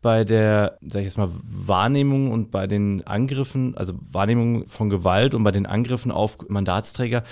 bei 0.00 0.24
der, 0.24 0.78
sag 0.80 1.00
ich 1.00 1.06
jetzt 1.06 1.18
mal, 1.18 1.30
Wahrnehmung 1.42 2.30
und 2.30 2.50
bei 2.50 2.66
den 2.66 3.06
Angriffen, 3.06 3.76
also 3.76 3.94
Wahrnehmung 4.00 4.66
von 4.66 4.88
Gewalt 4.88 5.34
und 5.34 5.42
bei 5.44 5.50
den 5.50 5.66
Angriffen 5.66 6.10
auf 6.12 6.38
Mandatsträger, 6.48 7.24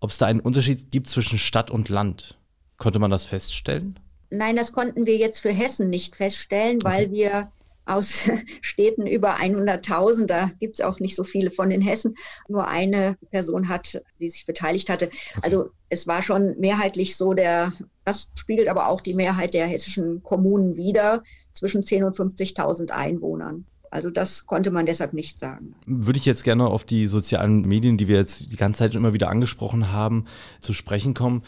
ob 0.00 0.10
es 0.10 0.18
da 0.18 0.26
einen 0.26 0.40
Unterschied 0.40 0.90
gibt 0.90 1.08
zwischen 1.08 1.38
Stadt 1.38 1.70
und 1.70 1.88
Land? 1.88 2.38
Konnte 2.76 2.98
man 2.98 3.10
das 3.10 3.24
feststellen? 3.24 3.98
Nein, 4.30 4.56
das 4.56 4.72
konnten 4.72 5.06
wir 5.06 5.16
jetzt 5.16 5.40
für 5.40 5.52
Hessen 5.52 5.90
nicht 5.90 6.16
feststellen, 6.16 6.82
weil 6.82 7.06
okay. 7.06 7.12
wir 7.12 7.52
aus 7.84 8.30
Städten 8.60 9.06
über 9.06 9.36
100.000, 9.36 10.26
da 10.26 10.50
gibt 10.60 10.74
es 10.74 10.80
auch 10.84 11.00
nicht 11.00 11.14
so 11.14 11.24
viele 11.24 11.50
von 11.50 11.70
den 11.70 11.80
Hessen, 11.80 12.16
nur 12.48 12.68
eine 12.68 13.16
Person 13.30 13.68
hat, 13.68 14.02
die 14.20 14.28
sich 14.28 14.46
beteiligt 14.46 14.88
hatte. 14.88 15.10
Also 15.42 15.70
es 15.88 16.06
war 16.06 16.22
schon 16.22 16.58
mehrheitlich 16.58 17.16
so, 17.16 17.34
der, 17.34 17.72
das 18.04 18.28
spiegelt 18.34 18.68
aber 18.68 18.88
auch 18.88 19.00
die 19.00 19.14
Mehrheit 19.14 19.54
der 19.54 19.66
hessischen 19.66 20.22
Kommunen 20.22 20.76
wider, 20.76 21.22
zwischen 21.50 21.82
10.000 21.82 22.06
und 22.06 22.34
50.000 22.34 22.90
Einwohnern. 22.90 23.66
Also 23.92 24.08
das 24.10 24.46
konnte 24.46 24.70
man 24.70 24.86
deshalb 24.86 25.12
nicht 25.12 25.38
sagen. 25.38 25.74
Würde 25.84 26.18
ich 26.18 26.24
jetzt 26.24 26.44
gerne 26.44 26.66
auf 26.66 26.84
die 26.84 27.06
sozialen 27.06 27.60
Medien, 27.60 27.98
die 27.98 28.08
wir 28.08 28.16
jetzt 28.16 28.50
die 28.50 28.56
ganze 28.56 28.78
Zeit 28.78 28.94
immer 28.94 29.12
wieder 29.12 29.28
angesprochen 29.28 29.92
haben, 29.92 30.24
zu 30.62 30.72
sprechen 30.72 31.12
kommen. 31.12 31.42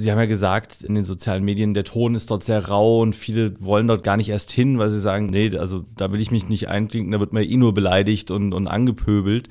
Sie 0.00 0.12
haben 0.12 0.18
ja 0.18 0.26
gesagt, 0.26 0.84
in 0.84 0.94
den 0.94 1.02
sozialen 1.02 1.44
Medien, 1.44 1.74
der 1.74 1.82
Ton 1.82 2.14
ist 2.14 2.30
dort 2.30 2.44
sehr 2.44 2.68
rau 2.68 3.00
und 3.00 3.16
viele 3.16 3.60
wollen 3.60 3.88
dort 3.88 4.04
gar 4.04 4.16
nicht 4.16 4.28
erst 4.28 4.52
hin, 4.52 4.78
weil 4.78 4.90
sie 4.90 5.00
sagen, 5.00 5.26
nee, 5.26 5.56
also 5.58 5.84
da 5.96 6.12
will 6.12 6.20
ich 6.20 6.30
mich 6.30 6.48
nicht 6.48 6.68
einklinken, 6.68 7.10
da 7.10 7.18
wird 7.18 7.32
man 7.32 7.42
eh 7.42 7.56
nur 7.56 7.74
beleidigt 7.74 8.30
und, 8.30 8.54
und 8.54 8.68
angepöbelt. 8.68 9.48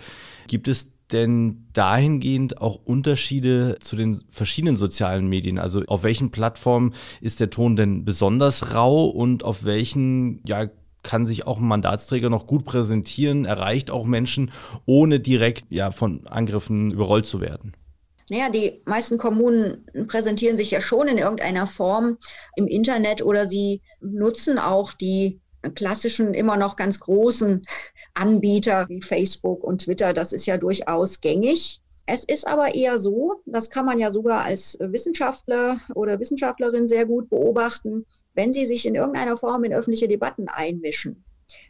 Gibt 0.48 0.70
es 0.70 0.94
denn 1.12 1.68
dahingehend 1.74 2.62
auch 2.62 2.80
Unterschiede 2.86 3.76
zu 3.82 3.98
den 3.98 4.24
verschiedenen 4.30 4.78
sozialen 4.78 5.28
Medien? 5.28 5.60
Also 5.60 5.84
auf 5.88 6.04
welchen 6.04 6.32
Plattformen 6.32 6.94
ist 7.20 7.42
der 7.42 7.50
Ton 7.50 7.76
denn 7.76 8.06
besonders 8.06 8.74
rau 8.74 9.06
und 9.06 9.44
auf 9.44 9.66
welchen, 9.66 10.40
ja, 10.46 10.68
kann 11.04 11.26
sich 11.26 11.46
auch 11.46 11.60
ein 11.60 11.68
Mandatsträger 11.68 12.30
noch 12.30 12.48
gut 12.48 12.64
präsentieren, 12.64 13.44
erreicht 13.44 13.92
auch 13.92 14.06
Menschen, 14.06 14.52
ohne 14.86 15.20
direkt 15.20 15.66
ja, 15.72 15.92
von 15.92 16.26
Angriffen 16.28 16.92
überrollt 16.92 17.26
zu 17.26 17.42
werden? 17.42 17.74
Naja, 18.30 18.50
die 18.50 18.82
meisten 18.86 19.18
Kommunen 19.18 19.86
präsentieren 20.08 20.58
sich 20.58 20.72
ja 20.72 20.82
schon 20.82 21.08
in 21.08 21.18
irgendeiner 21.18 21.66
Form 21.66 22.18
im 22.56 22.68
Internet 22.68 23.22
oder 23.22 23.48
sie 23.48 23.82
nutzen 24.02 24.60
auch 24.60 24.94
die 24.94 25.40
klassischen, 25.76 26.34
immer 26.34 26.58
noch 26.58 26.76
ganz 26.76 27.00
großen 27.00 27.66
Anbieter 28.14 28.88
wie 28.90 29.02
Facebook 29.02 29.64
und 29.64 29.84
Twitter. 29.84 30.14
Das 30.14 30.34
ist 30.34 30.46
ja 30.46 30.58
durchaus 30.58 31.22
gängig. 31.22 31.82
Es 32.06 32.24
ist 32.24 32.48
aber 32.48 32.76
eher 32.76 33.00
so, 33.00 33.42
das 33.46 33.70
kann 33.70 33.86
man 33.86 34.00
ja 34.00 34.12
sogar 34.12 34.44
als 34.44 34.78
Wissenschaftler 34.80 35.78
oder 35.94 36.20
Wissenschaftlerin 36.20 36.88
sehr 36.88 37.06
gut 37.06 37.30
beobachten, 37.30 38.06
wenn 38.34 38.54
sie 38.54 38.66
sich 38.66 38.86
in 38.86 38.96
irgendeiner 38.96 39.36
Form 39.36 39.64
in 39.66 39.74
öffentliche 39.74 40.08
Debatten 40.08 40.48
einmischen, 40.48 41.26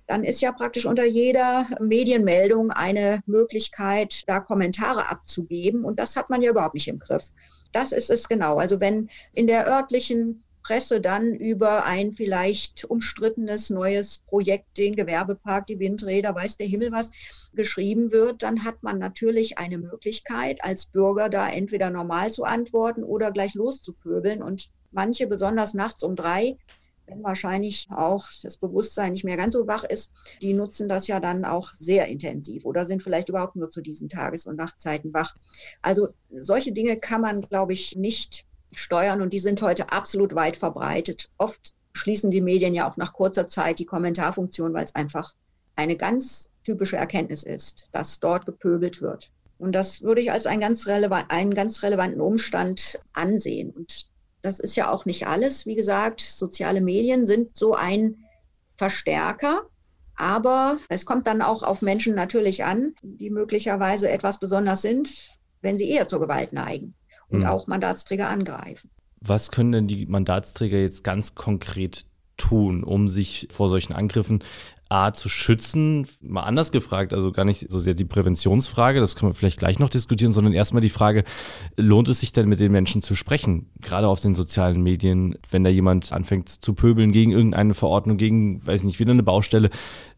dann 0.08 0.24
ist 0.24 0.42
ja 0.42 0.52
praktisch 0.52 0.86
unter 0.86 1.06
jeder 1.06 1.68
Medienmeldung 1.80 2.72
eine 2.72 3.22
Möglichkeit, 3.26 4.24
da 4.28 4.40
Kommentare 4.40 5.10
abzugeben. 5.10 5.84
Und 5.84 6.00
das 6.00 6.16
hat 6.16 6.30
man 6.30 6.42
ja 6.42 6.52
überhaupt 6.52 6.76
nicht 6.76 6.88
im 6.88 7.00
Griff. 7.00 7.32
Das 7.72 7.92
ist 7.92 8.10
es 8.10 8.30
genau. 8.30 8.58
Also 8.58 8.80
wenn 8.80 9.10
in 9.34 9.48
der 9.48 9.68
örtlichen 9.68 10.44
Presse 10.68 11.00
dann 11.00 11.34
über 11.34 11.86
ein 11.86 12.12
vielleicht 12.12 12.84
umstrittenes 12.84 13.70
neues 13.70 14.20
Projekt, 14.28 14.78
den 14.78 14.98
Gewerbepark, 14.98 15.66
die 15.66 15.80
Windräder, 15.80 16.36
weiß 16.36 16.58
der 16.58 16.68
Himmel 16.68 16.92
was, 16.92 17.12
geschrieben 17.54 18.12
wird, 18.12 18.44
dann 18.44 18.66
hat 18.66 18.84
man 18.84 19.00
natürlich 19.00 19.58
eine 19.58 19.78
Möglichkeit, 19.78 20.64
als 20.66 20.88
Bürger 20.88 21.30
da 21.30 21.48
entweder 21.50 21.90
normal 21.90 22.32
zu 22.32 22.44
antworten 22.44 23.06
oder 23.06 23.32
gleich 23.32 23.54
loszupöbeln. 23.54 24.44
Und 24.44 24.70
manche, 24.92 25.28
besonders 25.28 25.74
nachts 25.74 26.04
um 26.04 26.18
drei, 26.18 26.58
wenn 27.08 27.24
wahrscheinlich 27.24 27.88
auch 27.90 28.28
das 28.44 28.58
Bewusstsein 28.58 29.14
nicht 29.14 29.24
mehr 29.24 29.38
ganz 29.38 29.54
so 29.54 29.66
wach 29.66 29.84
ist, 29.86 30.14
die 30.42 30.54
nutzen 30.54 30.90
das 30.90 31.08
ja 31.08 31.20
dann 31.20 31.46
auch 31.46 31.74
sehr 31.74 32.08
intensiv 32.08 32.66
oder 32.66 32.86
sind 32.86 33.02
vielleicht 33.02 33.30
überhaupt 33.30 33.56
nur 33.56 33.70
zu 33.70 33.82
diesen 33.82 34.10
Tages- 34.10 34.46
und 34.46 34.58
Nachtzeiten 34.58 35.14
wach. 35.14 35.36
Also 35.82 36.10
solche 36.32 36.74
Dinge 36.74 36.98
kann 36.98 37.22
man, 37.22 37.42
glaube 37.42 37.74
ich, 37.74 37.96
nicht 37.96 38.46
steuern 38.74 39.22
und 39.22 39.34
die 39.34 39.40
sind 39.40 39.62
heute 39.62 39.92
absolut 39.92 40.36
weit 40.36 40.58
verbreitet. 40.58 41.30
Oft 41.38 41.74
schließen 41.94 42.30
die 42.30 42.42
Medien 42.42 42.76
ja 42.76 42.88
auch 42.88 42.98
nach 42.98 43.14
kurzer 43.14 43.48
Zeit 43.48 43.80
die 43.80 43.86
Kommentarfunktion, 43.86 44.74
weil 44.74 44.86
es 44.86 44.96
einfach 44.96 45.34
eine 45.76 45.96
ganz 45.96 46.52
typische 46.64 46.98
Erkenntnis 46.98 47.44
ist, 47.44 47.88
dass 47.94 48.20
dort 48.20 48.46
gepöbelt 48.46 49.02
wird. 49.02 49.32
Und 49.60 49.74
das 49.74 50.02
würde 50.02 50.22
ich 50.22 50.32
als 50.32 50.46
einen 50.46 50.62
ganz, 50.62 50.86
relevant, 50.86 51.32
einen 51.32 51.54
ganz 51.54 51.82
relevanten 51.82 52.22
Umstand 52.22 53.00
ansehen. 53.14 53.72
Und 53.72 54.08
das 54.48 54.60
ist 54.60 54.78
ja 54.78 54.90
auch 54.90 55.06
nicht 55.06 55.28
alles. 55.28 55.66
Wie 55.66 55.76
gesagt, 55.76 56.22
soziale 56.22 56.80
Medien 56.80 57.26
sind 57.26 57.56
so 57.56 57.76
ein 57.76 58.16
Verstärker. 58.76 59.64
Aber 60.16 60.78
es 60.90 61.06
kommt 61.06 61.28
dann 61.28 61.42
auch 61.42 61.62
auf 61.64 61.82
Menschen 61.82 62.16
natürlich 62.16 62.64
an, 62.64 62.96
die 63.04 63.30
möglicherweise 63.30 64.10
etwas 64.10 64.40
besonders 64.40 64.82
sind, 64.82 65.10
wenn 65.62 65.78
sie 65.78 65.90
eher 65.90 66.08
zur 66.08 66.22
Gewalt 66.22 66.54
neigen 66.54 66.96
und 67.30 67.42
mhm. 67.42 67.46
auch 67.46 67.68
Mandatsträger 67.68 68.30
angreifen. 68.30 68.90
Was 69.20 69.52
können 69.52 69.74
denn 69.74 69.88
die 69.88 70.06
Mandatsträger 70.06 70.78
jetzt 70.78 71.04
ganz 71.04 71.36
konkret 71.36 72.06
tun, 72.38 72.84
um 72.84 73.08
sich 73.10 73.48
vor 73.52 73.68
solchen 73.68 73.94
Angriffen 73.94 74.44
A 74.90 75.14
zu 75.14 75.30
schützen, 75.30 76.08
mal 76.22 76.44
anders 76.44 76.72
gefragt, 76.72 77.14
also 77.14 77.32
gar 77.32 77.46
nicht 77.46 77.70
so 77.70 77.80
sehr 77.80 77.94
die 77.94 78.06
Präventionsfrage, 78.06 79.00
das 79.00 79.16
können 79.16 79.32
wir 79.32 79.36
vielleicht 79.36 79.60
gleich 79.60 79.80
noch 79.80 79.90
diskutieren, 79.90 80.32
sondern 80.32 80.54
erstmal 80.54 80.82
die 80.82 80.90
Frage, 80.90 81.24
lohnt 81.76 82.08
es 82.08 82.20
sich 82.22 82.32
denn 82.32 82.48
mit 82.48 82.60
den 82.60 82.72
Menschen 82.72 83.02
zu 83.02 83.16
sprechen, 83.16 83.70
gerade 83.82 84.08
auf 84.08 84.20
den 84.20 84.36
sozialen 84.36 84.82
Medien, 84.82 85.38
wenn 85.50 85.64
da 85.64 85.70
jemand 85.70 86.12
anfängt 86.14 86.50
zu 86.50 86.74
pöbeln 86.74 87.12
gegen 87.12 87.32
irgendeine 87.32 87.74
Verordnung, 87.74 88.18
gegen, 88.18 88.66
weiß 88.66 88.84
nicht, 88.84 89.00
wieder 89.00 89.12
eine 89.12 89.24
Baustelle, 89.24 89.70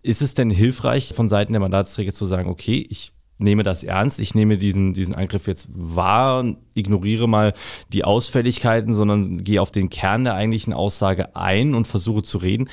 ist 0.01 0.21
es 0.21 0.33
denn 0.33 0.49
hilfreich 0.49 1.13
von 1.13 1.27
Seiten 1.27 1.53
der 1.53 1.61
Mandatsträger 1.61 2.13
zu 2.13 2.25
sagen, 2.25 2.49
okay, 2.49 2.85
ich 2.89 3.13
nehme 3.39 3.63
das 3.63 3.83
ernst, 3.83 4.19
ich 4.19 4.35
nehme 4.35 4.57
diesen, 4.57 4.93
diesen 4.93 5.15
Angriff 5.15 5.47
jetzt 5.47 5.67
wahr, 5.71 6.45
ignoriere 6.73 7.27
mal 7.27 7.53
die 7.91 8.03
Ausfälligkeiten, 8.03 8.93
sondern 8.93 9.43
gehe 9.43 9.61
auf 9.61 9.71
den 9.71 9.89
Kern 9.89 10.25
der 10.25 10.35
eigentlichen 10.35 10.73
Aussage 10.73 11.35
ein 11.35 11.73
und 11.73 11.87
versuche 11.87 12.21
zu 12.21 12.37
reden. 12.37 12.69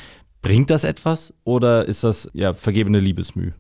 Bringt 0.46 0.70
das 0.70 0.84
etwas 0.84 1.34
oder 1.42 1.86
ist 1.88 2.04
das 2.04 2.30
ja 2.32 2.54
vergebene 2.54 3.00
Liebesmüh? 3.00 3.50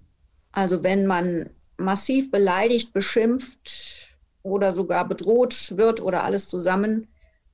Also 0.52 0.84
wenn 0.84 1.04
man 1.04 1.50
massiv 1.78 2.30
beleidigt, 2.30 2.92
beschimpft 2.92 4.16
oder 4.44 4.72
sogar 4.72 5.08
bedroht 5.08 5.76
wird 5.76 6.00
oder 6.00 6.22
alles 6.22 6.46
zusammen, 6.46 7.08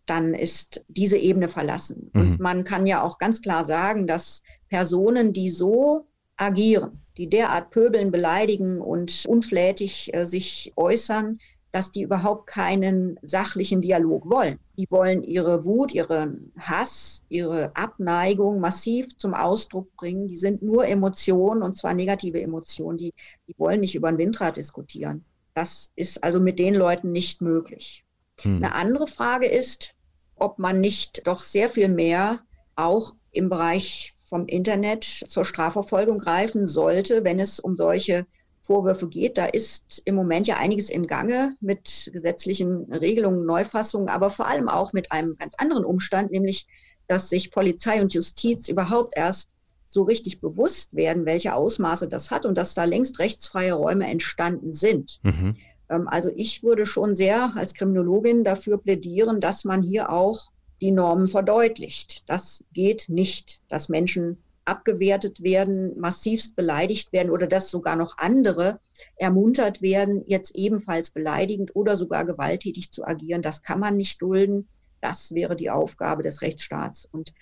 dann 0.05 0.35
ist 0.35 0.85
diese 0.88 1.16
Ebene 1.16 1.49
verlassen. 1.49 2.11
Mhm. 2.12 2.21
Und 2.21 2.40
man 2.40 2.64
kann 2.64 2.87
ja 2.87 3.03
auch 3.03 3.16
ganz 3.16 3.40
klar 3.40 3.64
sagen, 3.64 4.07
dass 4.07 4.42
Personen, 4.68 5.33
die 5.33 5.49
so 5.49 6.07
agieren, 6.37 7.01
die 7.16 7.31
derart 7.31 7.71
pöbeln, 7.71 8.11
beleidigen 8.11 8.83
und 8.83 9.25
unflätig 9.27 10.12
äh, 10.12 10.27
sich 10.27 10.75
äußern, 10.77 11.38
dass 11.72 11.90
die 11.90 12.02
überhaupt 12.02 12.46
keinen 12.46 13.18
sachlichen 13.22 13.80
Dialog 13.80 14.30
wollen. 14.30 14.58
Die 14.78 14.87
wollen 14.90 15.22
ihre 15.22 15.64
Wut, 15.64 15.92
ihren 15.94 16.52
Hass, 16.58 17.24
ihre 17.30 17.74
Abneigung 17.74 18.61
massiv 18.61 19.16
zum 19.16 19.32
Ausdruck 19.32 19.96
bringen. 19.96 20.28
Die 20.28 20.37
sind 20.37 20.62
nur 20.62 20.87
Emotionen 20.87 21.62
und 21.62 21.74
zwar 21.74 21.94
negative 21.94 22.40
Emotionen. 22.40 22.98
Die, 22.98 23.14
die 23.48 23.54
wollen 23.58 23.80
nicht 23.80 23.94
über 23.94 24.08
ein 24.08 24.18
Windrad 24.18 24.58
diskutieren. 24.58 25.24
Das 25.54 25.92
ist 25.96 26.22
also 26.22 26.40
mit 26.40 26.58
den 26.58 26.74
Leuten 26.74 27.11
nicht 27.11 27.40
möglich. 27.40 28.04
Hm. 28.42 28.56
Eine 28.56 28.74
andere 28.74 29.08
Frage 29.08 29.46
ist, 29.46 29.94
ob 30.37 30.58
man 30.58 30.78
nicht 30.80 31.26
doch 31.26 31.40
sehr 31.40 31.70
viel 31.70 31.88
mehr 31.88 32.40
auch 32.76 33.14
im 33.30 33.48
Bereich 33.48 34.12
vom 34.26 34.46
Internet 34.46 35.04
zur 35.04 35.44
Strafverfolgung 35.44 36.18
greifen 36.18 36.66
sollte, 36.66 37.24
wenn 37.24 37.38
es 37.38 37.61
um 37.61 37.76
solche 37.76 38.26
Vorwürfe 38.62 39.09
geht. 39.09 39.37
Da 39.37 39.46
ist 39.46 40.03
im 40.05 40.14
Moment 40.14 40.46
ja 40.46 40.57
einiges 40.57 40.88
im 40.88 41.07
Gange 41.07 41.57
mit 41.61 42.11
gesetzlichen 42.12 42.92
Regelungen, 42.92 43.44
Neufassungen, 43.44 44.09
aber 44.09 44.31
vor 44.31 44.46
allem 44.46 44.68
auch 44.68 44.92
mit 44.92 45.12
einem 45.12 45.37
ganz 45.37 45.55
anderen 45.57 45.85
Umstand, 45.85 46.31
nämlich 46.31 46.66
dass 47.09 47.29
sich 47.29 47.51
Polizei 47.51 48.01
und 48.01 48.14
Justiz 48.14 48.68
überhaupt 48.68 49.14
erst 49.16 49.57
so 49.88 50.05
richtig 50.05 50.40
bewusst 50.40 50.94
werden, 50.94 51.27
welche 51.27 51.55
Ausmaße 51.55 52.09
das 52.09 52.31
hat 52.31 52.46
und 52.46 52.57
dass 52.57 52.75
da 52.75 52.85
längst 52.85 53.18
rechtsfreie 53.18 53.75
Räume 53.75 54.09
entstanden 54.09 54.72
sind. 54.72 55.20
Mhm. 55.22 55.57
Ähm, 55.90 56.09
also 56.09 56.31
ich 56.35 56.62
würde 56.62 56.87
schon 56.87 57.14
sehr 57.14 57.53
als 57.57 57.75
Kriminologin 57.75 58.44
dafür 58.44 58.79
plädieren, 58.79 59.40
dass 59.40 59.64
man 59.64 59.83
hier 59.83 60.11
auch 60.11 60.51
die 60.81 60.92
Normen 60.92 61.29
verdeutlicht. 61.29 62.25
Das 62.29 62.64
geht 62.72 63.09
nicht, 63.09 63.61
dass 63.68 63.88
Menschen 63.88 64.42
abgewertet 64.64 65.42
werden, 65.42 65.98
massivst 65.98 66.57
beleidigt 66.57 67.12
werden 67.12 67.31
oder 67.31 67.46
dass 67.46 67.70
sogar 67.70 67.96
noch 67.96 68.18
andere 68.18 68.79
ermuntert 69.16 69.83
werden, 69.83 70.22
jetzt 70.27 70.55
ebenfalls 70.55 71.11
beleidigend 71.11 71.75
oder 71.75 71.96
sogar 71.96 72.25
gewalttätig 72.25 72.92
zu 72.92 73.05
agieren. 73.05 73.42
Das 73.42 73.62
kann 73.62 73.81
man 73.81 73.96
nicht 73.96 74.22
dulden. 74.22 74.68
Das 75.01 75.35
wäre 75.35 75.57
die 75.57 75.70
Aufgabe 75.70 76.22
des 76.22 76.42
Rechtsstaats. 76.42 77.09
Und 77.11 77.33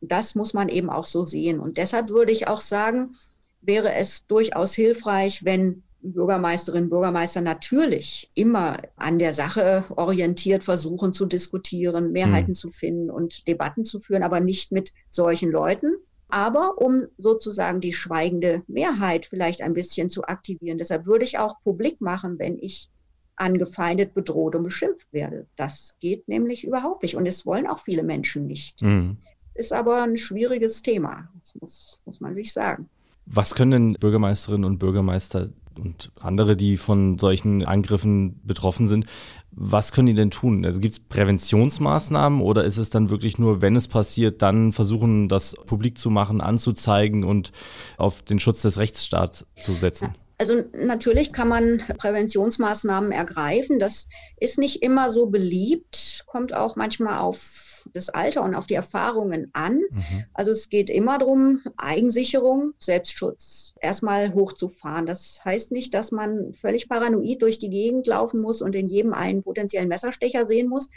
das 0.00 0.34
muss 0.34 0.54
man 0.54 0.68
eben 0.68 0.90
auch 0.90 1.06
so 1.06 1.24
sehen. 1.24 1.60
Und 1.60 1.78
deshalb 1.78 2.10
würde 2.10 2.32
ich 2.32 2.48
auch 2.48 2.60
sagen, 2.60 3.16
wäre 3.60 3.94
es 3.94 4.26
durchaus 4.26 4.74
hilfreich, 4.74 5.44
wenn 5.44 5.82
Bürgermeisterinnen 6.02 6.84
und 6.84 6.90
Bürgermeister 6.90 7.40
natürlich 7.40 8.30
immer 8.34 8.76
an 8.96 9.18
der 9.18 9.32
Sache 9.32 9.84
orientiert 9.90 10.64
versuchen 10.64 11.12
zu 11.12 11.26
diskutieren, 11.26 12.12
Mehrheiten 12.12 12.50
mhm. 12.50 12.54
zu 12.54 12.70
finden 12.70 13.10
und 13.10 13.46
Debatten 13.46 13.84
zu 13.84 14.00
führen, 14.00 14.24
aber 14.24 14.40
nicht 14.40 14.72
mit 14.72 14.92
solchen 15.08 15.50
Leuten. 15.50 15.94
Aber 16.32 16.78
um 16.78 17.08
sozusagen 17.18 17.82
die 17.82 17.92
schweigende 17.92 18.62
Mehrheit 18.66 19.26
vielleicht 19.26 19.60
ein 19.60 19.74
bisschen 19.74 20.08
zu 20.08 20.24
aktivieren. 20.24 20.78
Deshalb 20.78 21.04
würde 21.04 21.26
ich 21.26 21.38
auch 21.38 21.60
publik 21.62 22.00
machen, 22.00 22.38
wenn 22.38 22.58
ich 22.58 22.88
angefeindet, 23.36 24.14
bedroht 24.14 24.54
und 24.54 24.62
beschimpft 24.62 25.12
werde. 25.12 25.46
Das 25.56 25.98
geht 26.00 26.28
nämlich 26.28 26.64
überhaupt 26.64 27.02
nicht. 27.02 27.16
Und 27.16 27.26
es 27.26 27.44
wollen 27.44 27.66
auch 27.66 27.80
viele 27.80 28.02
Menschen 28.02 28.46
nicht. 28.46 28.80
Mhm. 28.80 29.18
Ist 29.52 29.74
aber 29.74 30.04
ein 30.04 30.16
schwieriges 30.16 30.82
Thema, 30.82 31.28
das 31.38 31.54
muss, 31.60 32.00
muss 32.06 32.20
man 32.22 32.30
wirklich 32.30 32.54
sagen. 32.54 32.88
Was 33.26 33.54
können 33.54 33.70
denn 33.70 33.92
Bürgermeisterinnen 34.00 34.64
und 34.64 34.78
Bürgermeister 34.78 35.50
und 35.78 36.12
andere, 36.20 36.56
die 36.56 36.76
von 36.76 37.18
solchen 37.18 37.64
Angriffen 37.64 38.40
betroffen 38.44 38.86
sind, 38.86 39.06
was 39.50 39.92
können 39.92 40.06
die 40.06 40.14
denn 40.14 40.30
tun? 40.30 40.64
Also 40.64 40.80
gibt 40.80 40.92
es 40.92 41.00
Präventionsmaßnahmen 41.00 42.40
oder 42.40 42.64
ist 42.64 42.78
es 42.78 42.90
dann 42.90 43.10
wirklich 43.10 43.38
nur, 43.38 43.60
wenn 43.60 43.76
es 43.76 43.86
passiert, 43.86 44.40
dann 44.40 44.72
versuchen, 44.72 45.28
das 45.28 45.54
publik 45.66 45.98
zu 45.98 46.10
machen, 46.10 46.40
anzuzeigen 46.40 47.24
und 47.24 47.52
auf 47.98 48.22
den 48.22 48.38
Schutz 48.38 48.62
des 48.62 48.78
Rechtsstaats 48.78 49.46
zu 49.60 49.72
setzen? 49.74 50.14
Also 50.42 50.64
natürlich 50.72 51.32
kann 51.32 51.46
man 51.46 51.84
Präventionsmaßnahmen 51.98 53.12
ergreifen. 53.12 53.78
Das 53.78 54.08
ist 54.40 54.58
nicht 54.58 54.82
immer 54.82 55.12
so 55.12 55.26
beliebt, 55.26 56.24
kommt 56.26 56.52
auch 56.52 56.74
manchmal 56.74 57.20
auf 57.20 57.88
das 57.94 58.08
Alter 58.08 58.42
und 58.42 58.56
auf 58.56 58.66
die 58.66 58.74
Erfahrungen 58.74 59.50
an. 59.52 59.82
Mhm. 59.90 60.24
Also 60.34 60.50
es 60.50 60.68
geht 60.68 60.90
immer 60.90 61.18
darum, 61.18 61.60
Eigensicherung, 61.76 62.74
Selbstschutz 62.80 63.74
erstmal 63.80 64.34
hochzufahren. 64.34 65.06
Das 65.06 65.44
heißt 65.44 65.70
nicht, 65.70 65.94
dass 65.94 66.10
man 66.10 66.52
völlig 66.54 66.88
paranoid 66.88 67.40
durch 67.40 67.60
die 67.60 67.70
Gegend 67.70 68.08
laufen 68.08 68.40
muss 68.40 68.62
und 68.62 68.74
in 68.74 68.88
jedem 68.88 69.14
einen 69.14 69.44
potenziellen 69.44 69.88
Messerstecher 69.88 70.44
sehen 70.44 70.68
muss. 70.68 70.90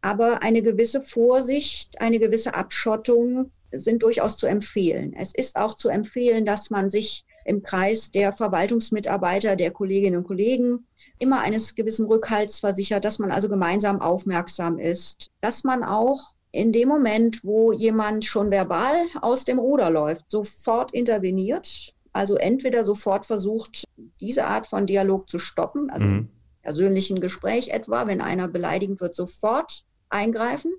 Aber 0.00 0.42
eine 0.42 0.62
gewisse 0.62 1.00
Vorsicht, 1.00 2.00
eine 2.00 2.18
gewisse 2.18 2.54
Abschottung 2.54 3.52
sind 3.70 4.02
durchaus 4.02 4.36
zu 4.36 4.48
empfehlen. 4.48 5.14
Es 5.16 5.32
ist 5.32 5.54
auch 5.54 5.76
zu 5.76 5.90
empfehlen, 5.90 6.44
dass 6.44 6.70
man 6.70 6.90
sich 6.90 7.24
im 7.44 7.62
Kreis 7.62 8.10
der 8.10 8.32
Verwaltungsmitarbeiter, 8.32 9.56
der 9.56 9.70
Kolleginnen 9.70 10.18
und 10.18 10.26
Kollegen 10.26 10.86
immer 11.18 11.40
eines 11.40 11.74
gewissen 11.74 12.06
Rückhalts 12.06 12.58
versichert, 12.58 13.04
dass 13.04 13.18
man 13.18 13.32
also 13.32 13.48
gemeinsam 13.48 14.00
aufmerksam 14.00 14.78
ist, 14.78 15.30
dass 15.40 15.64
man 15.64 15.82
auch 15.84 16.34
in 16.52 16.72
dem 16.72 16.88
Moment, 16.88 17.44
wo 17.44 17.72
jemand 17.72 18.24
schon 18.24 18.50
verbal 18.50 18.94
aus 19.20 19.44
dem 19.44 19.58
Ruder 19.58 19.90
läuft, 19.90 20.30
sofort 20.30 20.92
interveniert, 20.92 21.94
also 22.12 22.36
entweder 22.36 22.82
sofort 22.82 23.24
versucht, 23.24 23.84
diese 24.20 24.46
Art 24.46 24.66
von 24.66 24.86
Dialog 24.86 25.28
zu 25.28 25.38
stoppen, 25.38 25.90
also 25.90 26.06
mhm. 26.06 26.28
persönlichen 26.62 27.20
Gespräch 27.20 27.68
etwa, 27.68 28.06
wenn 28.06 28.20
einer 28.20 28.48
beleidigend 28.48 29.00
wird, 29.00 29.14
sofort 29.14 29.84
eingreifen. 30.10 30.72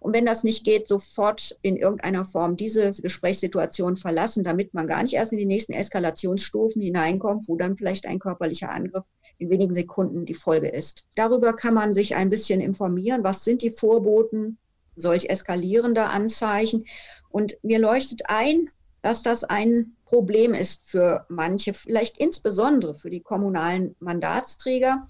Und 0.00 0.14
wenn 0.14 0.26
das 0.26 0.44
nicht 0.44 0.64
geht, 0.64 0.88
sofort 0.88 1.56
in 1.62 1.76
irgendeiner 1.76 2.24
Form 2.24 2.56
diese 2.56 2.90
Gesprächssituation 2.90 3.96
verlassen, 3.96 4.42
damit 4.42 4.74
man 4.74 4.86
gar 4.86 5.02
nicht 5.02 5.14
erst 5.14 5.32
in 5.32 5.38
die 5.38 5.46
nächsten 5.46 5.72
Eskalationsstufen 5.72 6.82
hineinkommt, 6.82 7.48
wo 7.48 7.56
dann 7.56 7.76
vielleicht 7.76 8.06
ein 8.06 8.18
körperlicher 8.18 8.70
Angriff 8.70 9.04
in 9.38 9.50
wenigen 9.50 9.74
Sekunden 9.74 10.26
die 10.26 10.34
Folge 10.34 10.68
ist. 10.68 11.06
Darüber 11.14 11.54
kann 11.54 11.74
man 11.74 11.94
sich 11.94 12.16
ein 12.16 12.30
bisschen 12.30 12.60
informieren. 12.60 13.24
Was 13.24 13.44
sind 13.44 13.62
die 13.62 13.70
Vorboten 13.70 14.58
solch 14.96 15.28
eskalierender 15.28 16.10
Anzeichen? 16.10 16.86
Und 17.30 17.58
mir 17.62 17.78
leuchtet 17.78 18.22
ein, 18.26 18.70
dass 19.02 19.22
das 19.22 19.44
ein 19.44 19.96
Problem 20.06 20.54
ist 20.54 20.88
für 20.90 21.24
manche, 21.28 21.74
vielleicht 21.74 22.18
insbesondere 22.18 22.94
für 22.94 23.10
die 23.10 23.20
kommunalen 23.20 23.94
Mandatsträger, 24.00 25.06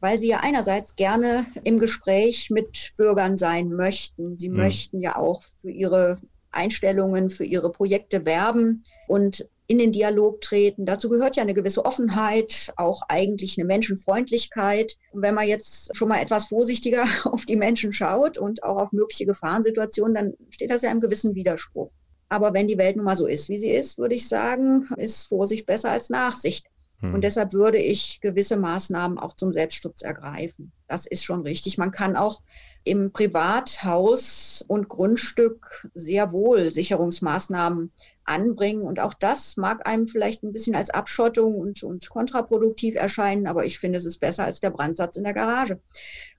weil 0.00 0.18
sie 0.18 0.28
ja 0.28 0.40
einerseits 0.40 0.96
gerne 0.96 1.46
im 1.64 1.78
Gespräch 1.78 2.50
mit 2.50 2.92
Bürgern 2.96 3.36
sein 3.36 3.70
möchten. 3.70 4.36
Sie 4.36 4.48
mhm. 4.48 4.56
möchten 4.56 5.00
ja 5.00 5.16
auch 5.16 5.42
für 5.60 5.70
ihre 5.70 6.16
Einstellungen, 6.50 7.30
für 7.30 7.44
ihre 7.44 7.70
Projekte 7.70 8.26
werben 8.26 8.82
und 9.06 9.48
in 9.70 9.78
den 9.78 9.92
Dialog 9.92 10.40
treten. 10.40 10.84
Dazu 10.84 11.08
gehört 11.08 11.36
ja 11.36 11.44
eine 11.44 11.54
gewisse 11.54 11.84
Offenheit, 11.84 12.72
auch 12.76 13.02
eigentlich 13.08 13.56
eine 13.56 13.66
Menschenfreundlichkeit. 13.66 14.96
Und 15.12 15.22
wenn 15.22 15.36
man 15.36 15.46
jetzt 15.46 15.96
schon 15.96 16.08
mal 16.08 16.20
etwas 16.20 16.46
vorsichtiger 16.46 17.04
auf 17.24 17.46
die 17.46 17.54
Menschen 17.54 17.92
schaut 17.92 18.36
und 18.36 18.64
auch 18.64 18.78
auf 18.78 18.92
mögliche 18.92 19.26
Gefahrensituationen, 19.26 20.14
dann 20.14 20.34
steht 20.50 20.70
das 20.70 20.82
ja 20.82 20.90
im 20.90 21.00
gewissen 21.00 21.36
Widerspruch. 21.36 21.92
Aber 22.28 22.52
wenn 22.52 22.66
die 22.66 22.78
Welt 22.78 22.96
nun 22.96 23.04
mal 23.04 23.16
so 23.16 23.28
ist, 23.28 23.48
wie 23.48 23.58
sie 23.58 23.70
ist, 23.70 23.96
würde 23.96 24.16
ich 24.16 24.26
sagen, 24.26 24.88
ist 24.96 25.28
Vorsicht 25.28 25.66
besser 25.66 25.90
als 25.90 26.10
Nachsicht. 26.10 26.66
Und 27.02 27.14
hm. 27.14 27.20
deshalb 27.22 27.52
würde 27.52 27.78
ich 27.78 28.20
gewisse 28.20 28.58
Maßnahmen 28.58 29.18
auch 29.18 29.34
zum 29.34 29.52
Selbstschutz 29.52 30.02
ergreifen. 30.02 30.72
Das 30.86 31.06
ist 31.06 31.24
schon 31.24 31.40
richtig. 31.42 31.78
Man 31.78 31.92
kann 31.92 32.14
auch 32.14 32.42
im 32.84 33.12
Privathaus 33.12 34.64
und 34.66 34.88
Grundstück 34.88 35.88
sehr 35.94 36.32
wohl 36.32 36.72
Sicherungsmaßnahmen 36.72 37.90
anbringen. 38.24 38.82
Und 38.82 39.00
auch 39.00 39.14
das 39.14 39.56
mag 39.56 39.86
einem 39.86 40.06
vielleicht 40.06 40.42
ein 40.42 40.52
bisschen 40.52 40.74
als 40.74 40.90
Abschottung 40.90 41.56
und, 41.56 41.82
und 41.82 42.08
kontraproduktiv 42.10 42.96
erscheinen, 42.96 43.46
aber 43.46 43.64
ich 43.64 43.78
finde, 43.78 43.98
es 43.98 44.04
ist 44.04 44.18
besser 44.18 44.44
als 44.44 44.60
der 44.60 44.70
Brandsatz 44.70 45.16
in 45.16 45.24
der 45.24 45.34
Garage 45.34 45.80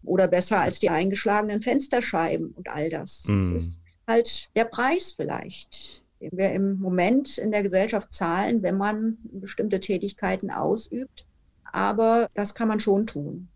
oder 0.04 0.28
besser 0.28 0.60
als 0.60 0.80
die 0.80 0.90
eingeschlagenen 0.90 1.62
Fensterscheiben 1.62 2.52
und 2.52 2.70
all 2.70 2.90
das. 2.90 3.26
Mhm. 3.28 3.38
Das 3.38 3.50
hm. 3.50 3.58
ist 3.58 3.82
halt 4.08 4.50
der 4.56 4.66
Preis 4.66 5.12
vielleicht 5.12 6.04
wir 6.32 6.52
im 6.52 6.80
Moment 6.80 7.38
in 7.38 7.52
der 7.52 7.64
Gesellschaft 7.64 8.12
zahlen, 8.14 8.62
wenn 8.64 8.78
man 8.78 9.18
bestimmte 9.24 9.80
Tätigkeiten 9.80 10.52
ausübt. 10.52 11.26
Aber 11.72 12.30
das 12.34 12.54
kann 12.54 12.68
man 12.68 12.80
schon 12.80 13.08
tun. 13.08 13.48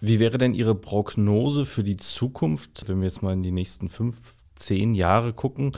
Wie 0.00 0.18
wäre 0.18 0.38
denn 0.38 0.54
Ihre 0.54 0.74
Prognose 0.74 1.64
für 1.64 1.84
die 1.84 1.96
Zukunft, 1.96 2.88
wenn 2.88 2.98
wir 2.98 3.04
jetzt 3.04 3.22
mal 3.22 3.34
in 3.34 3.42
die 3.42 3.52
nächsten 3.52 3.88
fünf 3.88 4.16
zehn 4.54 4.94
Jahre 4.94 5.32
gucken, 5.32 5.72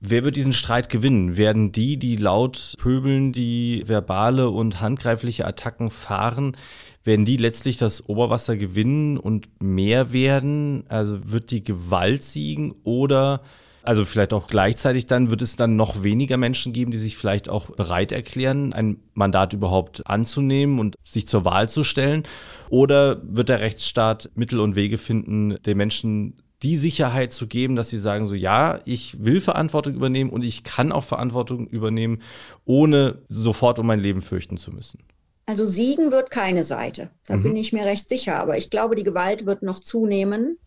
wer 0.00 0.24
wird 0.24 0.36
diesen 0.36 0.52
Streit 0.52 0.88
gewinnen? 0.88 1.36
Werden 1.36 1.72
die, 1.72 1.96
die 1.96 2.16
laut 2.16 2.74
pöbeln, 2.78 3.32
die 3.32 3.82
verbale 3.86 4.50
und 4.50 4.80
handgreifliche 4.80 5.46
Attacken 5.46 5.90
fahren, 5.90 6.56
werden 7.04 7.24
die 7.24 7.36
letztlich 7.36 7.76
das 7.78 8.08
Oberwasser 8.08 8.56
gewinnen 8.56 9.16
und 9.16 9.48
mehr 9.62 10.12
werden? 10.12 10.84
Also 10.88 11.30
wird 11.30 11.50
die 11.50 11.64
Gewalt 11.64 12.22
siegen 12.22 12.74
oder 12.84 13.42
also 13.88 14.04
vielleicht 14.04 14.34
auch 14.34 14.48
gleichzeitig 14.48 15.06
dann 15.06 15.30
wird 15.30 15.40
es 15.40 15.56
dann 15.56 15.76
noch 15.76 16.02
weniger 16.02 16.36
Menschen 16.36 16.74
geben, 16.74 16.90
die 16.90 16.98
sich 16.98 17.16
vielleicht 17.16 17.48
auch 17.48 17.70
bereit 17.70 18.12
erklären, 18.12 18.74
ein 18.74 18.98
Mandat 19.14 19.54
überhaupt 19.54 20.06
anzunehmen 20.06 20.78
und 20.78 20.96
sich 21.04 21.26
zur 21.26 21.46
Wahl 21.46 21.70
zu 21.70 21.84
stellen? 21.84 22.24
Oder 22.68 23.22
wird 23.24 23.48
der 23.48 23.60
Rechtsstaat 23.60 24.28
Mittel 24.34 24.60
und 24.60 24.76
Wege 24.76 24.98
finden, 24.98 25.56
den 25.64 25.78
Menschen 25.78 26.42
die 26.62 26.76
Sicherheit 26.76 27.32
zu 27.32 27.46
geben, 27.46 27.76
dass 27.76 27.88
sie 27.88 27.98
sagen, 27.98 28.26
so 28.26 28.34
ja, 28.34 28.78
ich 28.84 29.24
will 29.24 29.40
Verantwortung 29.40 29.94
übernehmen 29.94 30.28
und 30.28 30.44
ich 30.44 30.64
kann 30.64 30.92
auch 30.92 31.04
Verantwortung 31.04 31.66
übernehmen, 31.66 32.20
ohne 32.66 33.22
sofort 33.30 33.78
um 33.78 33.86
mein 33.86 34.00
Leben 34.00 34.20
fürchten 34.20 34.58
zu 34.58 34.70
müssen? 34.70 34.98
Also 35.46 35.64
siegen 35.64 36.12
wird 36.12 36.30
keine 36.30 36.62
Seite. 36.62 37.08
Da 37.26 37.36
mhm. 37.36 37.44
bin 37.44 37.56
ich 37.56 37.72
mir 37.72 37.86
recht 37.86 38.06
sicher. 38.10 38.38
Aber 38.38 38.58
ich 38.58 38.68
glaube, 38.68 38.96
die 38.96 39.04
Gewalt 39.04 39.46
wird 39.46 39.62
noch 39.62 39.80
zunehmen. 39.80 40.58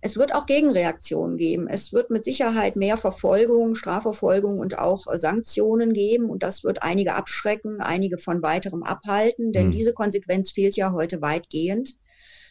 Es 0.00 0.16
wird 0.16 0.34
auch 0.34 0.46
Gegenreaktionen 0.46 1.36
geben. 1.36 1.68
Es 1.68 1.92
wird 1.92 2.10
mit 2.10 2.24
Sicherheit 2.24 2.76
mehr 2.76 2.96
Verfolgung, 2.96 3.74
Strafverfolgung 3.74 4.58
und 4.58 4.78
auch 4.78 5.06
äh, 5.06 5.18
Sanktionen 5.18 5.92
geben. 5.92 6.30
Und 6.30 6.42
das 6.42 6.64
wird 6.64 6.82
einige 6.82 7.14
abschrecken, 7.14 7.80
einige 7.80 8.18
von 8.18 8.42
weiterem 8.42 8.82
abhalten, 8.82 9.52
denn 9.52 9.68
mhm. 9.68 9.72
diese 9.72 9.92
Konsequenz 9.92 10.50
fehlt 10.50 10.76
ja 10.76 10.92
heute 10.92 11.22
weitgehend. 11.22 11.96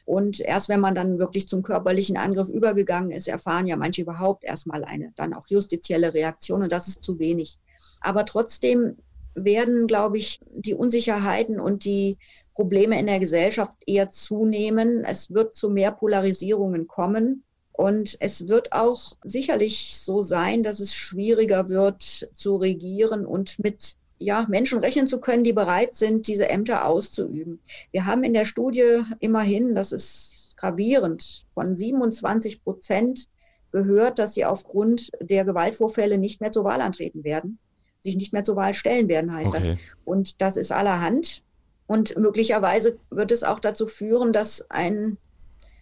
Und 0.06 0.40
erst 0.40 0.70
wenn 0.70 0.80
man 0.80 0.94
dann 0.94 1.18
wirklich 1.18 1.48
zum 1.48 1.64
körperlichen 1.64 2.18
Angriff 2.18 2.48
übergegangen 2.50 3.10
ist, 3.10 3.28
erfahren 3.28 3.66
ja 3.66 3.76
manche 3.76 4.04
überhaupt 4.04 4.44
erstmal 4.44 4.84
eine 4.84 5.12
dann 5.16 5.34
auch 5.34 5.48
justizielle 5.48 6.14
Reaktion. 6.14 6.62
Und 6.62 6.72
das 6.72 6.88
ist 6.88 7.04
zu 7.04 7.18
wenig. 7.18 7.58
Aber 8.02 8.26
trotzdem 8.26 8.98
werden, 9.34 9.88
glaube 9.88 10.18
ich, 10.18 10.40
die 10.52 10.76
Unsicherheiten 10.76 11.60
und 11.60 11.86
die 11.86 12.18
Probleme 12.56 12.98
in 13.00 13.06
der 13.06 13.20
Gesellschaft 13.20 13.74
eher 13.86 14.10
zunehmen. 14.10 15.04
Es 15.04 15.34
wird 15.34 15.54
zu 15.54 15.70
mehr 15.70 15.92
Polarisierungen 15.92 16.88
kommen. 16.88 17.44
Und 17.74 18.16
es 18.22 18.48
wird 18.48 18.72
auch 18.72 19.18
sicherlich 19.24 19.98
so 19.98 20.24
sein, 20.24 20.64
dass 20.64 20.80
es 20.80 20.96
schwieriger 20.96 21.68
wird 21.68 22.02
zu 22.02 22.56
regieren 22.56 23.26
und 23.26 23.60
mit 23.60 23.98
ja, 24.18 24.46
Menschen 24.48 24.80
rechnen 24.80 25.08
zu 25.08 25.20
können, 25.20 25.44
die 25.44 25.52
bereit 25.52 25.94
sind, 25.94 26.28
diese 26.28 26.48
Ämter 26.48 26.86
auszuüben. 26.86 27.60
Wir 27.92 28.06
haben 28.06 28.24
in 28.24 28.34
der 28.34 28.46
Studie 28.46 29.02
immerhin, 29.20 29.76
das 29.76 29.92
ist 29.92 30.56
gravierend, 30.56 31.46
von 31.54 31.74
27 31.74 32.64
Prozent 32.64 33.28
gehört, 33.74 34.20
dass 34.20 34.34
sie 34.34 34.46
aufgrund 34.46 35.12
der 35.20 35.44
Gewaltvorfälle 35.44 36.18
nicht 36.18 36.40
mehr 36.40 36.54
zur 36.54 36.64
Wahl 36.64 36.80
antreten 36.80 37.26
werden, 37.26 37.60
sich 38.00 38.16
nicht 38.16 38.32
mehr 38.32 38.46
zur 38.46 38.56
Wahl 38.56 38.74
stellen 38.74 39.10
werden, 39.10 39.34
heißt 39.34 39.50
okay. 39.50 39.68
das. 39.72 39.78
Und 40.06 40.42
das 40.42 40.56
ist 40.56 40.72
allerhand. 40.72 41.44
Und 41.88 42.18
möglicherweise 42.18 42.98
wird 43.10 43.32
es 43.32 43.44
auch 43.44 43.60
dazu 43.60 43.86
führen, 43.86 44.34
dass 44.34 44.70
ein 44.70 45.18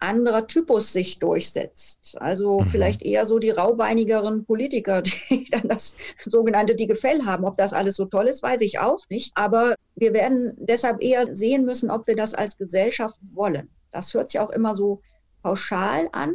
anderer 0.03 0.47
Typus 0.47 0.91
sich 0.91 1.19
durchsetzt. 1.19 2.17
Also 2.19 2.59
mhm. 2.59 2.65
vielleicht 2.67 3.01
eher 3.01 3.25
so 3.25 3.39
die 3.39 3.51
raubeinigeren 3.51 4.45
Politiker, 4.45 5.01
die 5.29 5.49
dann 5.49 5.69
das 5.69 5.95
sogenannte 6.19 6.75
dicke 6.75 6.95
Fell 6.95 7.23
haben. 7.25 7.45
Ob 7.45 7.55
das 7.55 7.73
alles 7.73 7.95
so 7.95 8.05
toll 8.05 8.27
ist, 8.27 8.43
weiß 8.43 8.61
ich 8.61 8.79
auch 8.79 8.99
nicht. 9.09 9.31
Aber 9.35 9.75
wir 9.95 10.13
werden 10.13 10.53
deshalb 10.57 11.01
eher 11.01 11.33
sehen 11.33 11.63
müssen, 11.63 11.89
ob 11.89 12.05
wir 12.05 12.15
das 12.15 12.33
als 12.33 12.57
Gesellschaft 12.57 13.17
wollen. 13.33 13.69
Das 13.91 14.13
hört 14.13 14.29
sich 14.29 14.39
auch 14.39 14.49
immer 14.49 14.75
so 14.75 15.01
pauschal 15.41 16.09
an, 16.11 16.33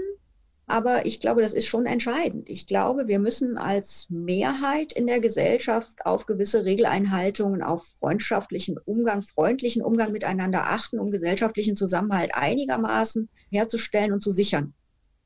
aber 0.69 1.07
ich 1.07 1.21
glaube, 1.21 1.43
das 1.43 1.55
ist 1.55 1.67
schon 1.67 1.87
entscheidend. 1.87 2.49
Ich 2.49 2.67
glaube, 2.67 3.09
wir 3.09 3.19
müssen 3.19 3.59
als 3.59 4.07
Mehrheit 4.11 4.93
in 4.93 5.07
der 5.07 5.21
Gesellschaft 5.21 6.05
auf 6.05 6.27
gewisse 6.27 6.65
Regeleinhaltungen, 6.65 7.63
auf 7.63 7.87
freundschaftlichen 7.99 8.79
Umgang, 8.79 9.23
freundlichen 9.23 9.83
Umgang 9.83 10.13
miteinander 10.13 10.67
achten, 10.67 11.01
um 11.01 11.11
gesellschaftlichen 11.11 11.75
Zusammenhalt 11.75 12.35
einigermaßen 12.35 13.29
herzustellen 13.51 14.13
und 14.13 14.21
zu 14.21 14.31
sichern, 14.31 14.75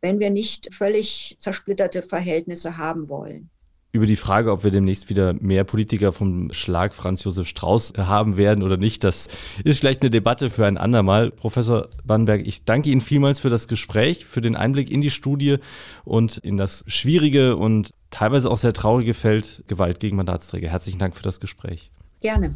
wenn 0.00 0.20
wir 0.20 0.31
nicht 0.31 0.72
völlig 0.72 1.37
zersplitterte 1.38 2.02
Verhältnisse 2.02 2.78
haben 2.78 3.09
wollen 3.09 3.50
über 3.92 4.07
die 4.07 4.16
Frage, 4.16 4.50
ob 4.50 4.64
wir 4.64 4.70
demnächst 4.70 5.11
wieder 5.11 5.35
mehr 5.35 5.64
Politiker 5.64 6.14
vom 6.14 6.50
Schlag 6.50 6.94
Franz 6.94 7.24
Josef 7.24 7.46
Strauß 7.46 7.92
haben 7.98 8.38
werden 8.38 8.64
oder 8.64 8.78
nicht, 8.78 9.05
das 9.05 9.28
ist 9.64 9.81
vielleicht 9.81 10.00
eine 10.00 10.11
Debatte 10.11 10.48
für 10.48 10.66
ein 10.66 10.78
andermal. 10.78 11.31
Professor 11.31 11.88
Bannenberg, 12.02 12.46
ich 12.46 12.64
danke 12.64 12.88
Ihnen 12.88 13.02
vielmals 13.02 13.40
für 13.40 13.50
das 13.50 13.68
Gespräch, 13.68 14.24
für 14.24 14.40
den 14.40 14.57
Einblick 14.57 14.90
in 14.90 15.02
die 15.02 15.11
Studie 15.11 15.59
und 16.05 16.38
in 16.38 16.57
das 16.57 16.85
schwierige 16.87 17.57
und 17.57 17.92
teilweise 18.09 18.50
auch 18.50 18.57
sehr 18.57 18.72
traurige 18.72 19.12
Feld 19.12 19.62
Gewalt 19.66 20.00
gegen 20.00 20.16
Mandatsträger. 20.16 20.70
Herzlichen 20.70 20.98
Dank 20.98 21.14
für 21.14 21.22
das 21.22 21.38
Gespräch. 21.38 21.90
Gerne. 22.22 22.55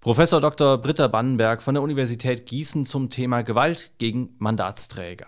Professor 0.00 0.40
Dr. 0.40 0.78
Britta 0.78 1.06
Bannenberg 1.06 1.62
von 1.62 1.74
der 1.74 1.82
Universität 1.82 2.46
Gießen 2.46 2.86
zum 2.86 3.10
Thema 3.10 3.42
Gewalt 3.42 3.92
gegen 3.98 4.30
Mandatsträger. 4.38 5.26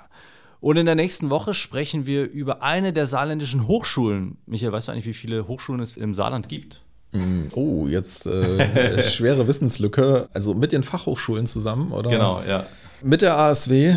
Und 0.61 0.77
in 0.77 0.87
der 0.87 0.94
nächsten 0.94 1.31
Woche 1.31 1.55
sprechen 1.55 2.07
wir 2.07 2.29
über 2.29 2.62
eine 2.62 2.92
der 2.92 3.07
saarländischen 3.07 3.68
Hochschulen. 3.68 4.38
Michael, 4.47 4.73
weißt 4.73 4.88
du 4.88 4.92
eigentlich, 4.92 5.07
wie 5.07 5.14
viele 5.14 5.47
Hochschulen 5.47 5.81
es 5.81 5.97
im 5.97 6.14
Saarland 6.14 6.49
gibt? 6.49 6.83
Mm, 7.12 7.44
oh, 7.55 7.87
jetzt 7.87 8.27
äh, 8.27 9.03
schwere 9.09 9.47
Wissenslücke. 9.47 10.29
Also 10.33 10.55
mit 10.55 10.73
den 10.73 10.83
Fachhochschulen 10.83 11.47
zusammen, 11.47 11.92
oder? 11.92 12.11
Genau, 12.11 12.42
ja. 12.47 12.66
Mit 13.01 13.23
der 13.23 13.38
ASW. 13.38 13.94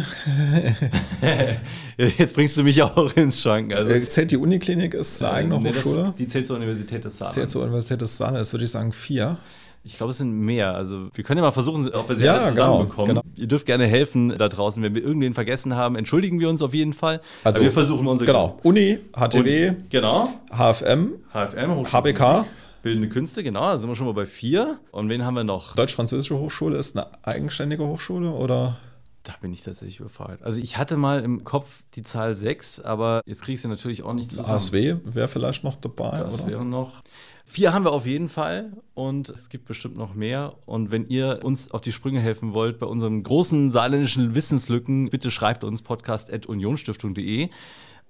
Jetzt 1.97 2.36
bringst 2.36 2.56
du 2.56 2.63
mich 2.63 2.84
auch 2.84 3.15
ins 3.15 3.41
Schranken. 3.41 3.74
Also, 3.74 3.91
äh, 3.91 4.08
zählt 4.08 4.30
die 4.30 4.38
Uniklinik 4.38 4.93
ist 4.93 5.24
eine 5.24 5.34
eigene 5.34 5.60
nee, 5.60 5.69
Hochschule? 5.69 6.04
Das, 6.04 6.15
die 6.15 6.28
zählt 6.28 6.45
zur 6.45 6.58
Universität 6.58 7.04
des 7.04 7.17
Saarlands. 7.17 7.36
Zählt 7.36 7.50
zur 7.50 7.63
Universität 7.63 8.00
des 8.00 8.15
Saarlands, 8.15 8.54
würde 8.54 8.65
ich 8.65 8.69
sagen 8.69 8.93
vier. 8.93 9.38
Ich 9.83 9.97
glaube, 9.97 10.11
es 10.11 10.19
sind 10.19 10.31
mehr. 10.31 10.75
Also 10.75 11.09
wir 11.13 11.23
können 11.23 11.39
ja 11.39 11.43
mal 11.43 11.51
versuchen, 11.51 11.91
ob 11.93 12.07
wir 12.07 12.15
sie 12.15 12.25
ja, 12.25 12.35
alle 12.35 12.49
zusammenbekommen. 12.49 13.07
Genau, 13.07 13.21
genau. 13.21 13.35
Ihr 13.35 13.47
dürft 13.47 13.65
gerne 13.65 13.87
helfen 13.87 14.37
da 14.37 14.47
draußen. 14.47 14.81
Wenn 14.83 14.93
wir 14.93 15.03
irgendwen 15.03 15.33
vergessen 15.33 15.75
haben, 15.75 15.95
entschuldigen 15.95 16.39
wir 16.39 16.49
uns 16.49 16.61
auf 16.61 16.73
jeden 16.73 16.93
Fall. 16.93 17.19
Also 17.43 17.57
Aber 17.57 17.65
wir 17.65 17.71
versuchen 17.71 18.05
unsere 18.07 18.27
genau 18.27 18.59
Uni, 18.63 18.99
HTW, 19.13 19.69
Uni, 19.69 19.77
genau, 19.89 20.29
HFM, 20.51 21.13
HFM, 21.33 21.85
HBK. 21.91 22.45
Bildende 22.83 23.09
Künste, 23.09 23.43
genau, 23.43 23.61
da 23.61 23.77
sind 23.77 23.89
wir 23.89 23.95
schon 23.95 24.07
mal 24.07 24.13
bei 24.13 24.25
vier. 24.25 24.79
Und 24.91 25.09
wen 25.09 25.23
haben 25.23 25.35
wir 25.35 25.43
noch? 25.43 25.75
Deutsch-Französische 25.75 26.37
Hochschule 26.37 26.77
ist 26.77 26.97
eine 26.97 27.07
eigenständige 27.23 27.85
Hochschule 27.85 28.31
oder? 28.31 28.77
Da 29.23 29.33
bin 29.39 29.53
ich 29.53 29.61
tatsächlich 29.61 29.99
überfragt. 29.99 30.41
Also 30.41 30.59
ich 30.59 30.77
hatte 30.77 30.97
mal 30.97 31.23
im 31.23 31.43
Kopf 31.43 31.83
die 31.93 32.01
Zahl 32.01 32.33
6, 32.33 32.79
aber 32.79 33.21
jetzt 33.25 33.43
kriege 33.43 33.53
ich 33.53 33.61
sie 33.61 33.67
natürlich 33.67 34.01
auch 34.01 34.13
nicht 34.13 34.31
zusammen. 34.31 34.55
ASW 34.55 34.95
wäre 35.03 35.27
vielleicht 35.27 35.63
noch 35.63 35.75
dabei. 35.75 36.17
Das 36.17 36.47
wäre 36.47 36.65
noch. 36.65 37.03
Vier 37.45 37.73
haben 37.73 37.86
wir 37.86 37.91
auf 37.91 38.06
jeden 38.06 38.30
Fall 38.30 38.71
und 38.93 39.30
es 39.30 39.49
gibt 39.49 39.65
bestimmt 39.65 39.97
noch 39.97 40.13
mehr. 40.13 40.54
Und 40.65 40.91
wenn 40.91 41.06
ihr 41.08 41.39
uns 41.43 41.71
auf 41.71 41.82
die 41.82 41.91
Sprünge 41.91 42.19
helfen 42.19 42.54
wollt 42.54 42.80
bei 42.80 42.86
unseren 42.86 43.23
großen 43.23 43.71
saarländischen 43.71 44.36
Wissenslücken, 44.36 45.10
bitte 45.10 45.32
schreibt 45.32 45.63
uns 45.63 45.82
podcast.unionstiftung.de. 45.82 47.49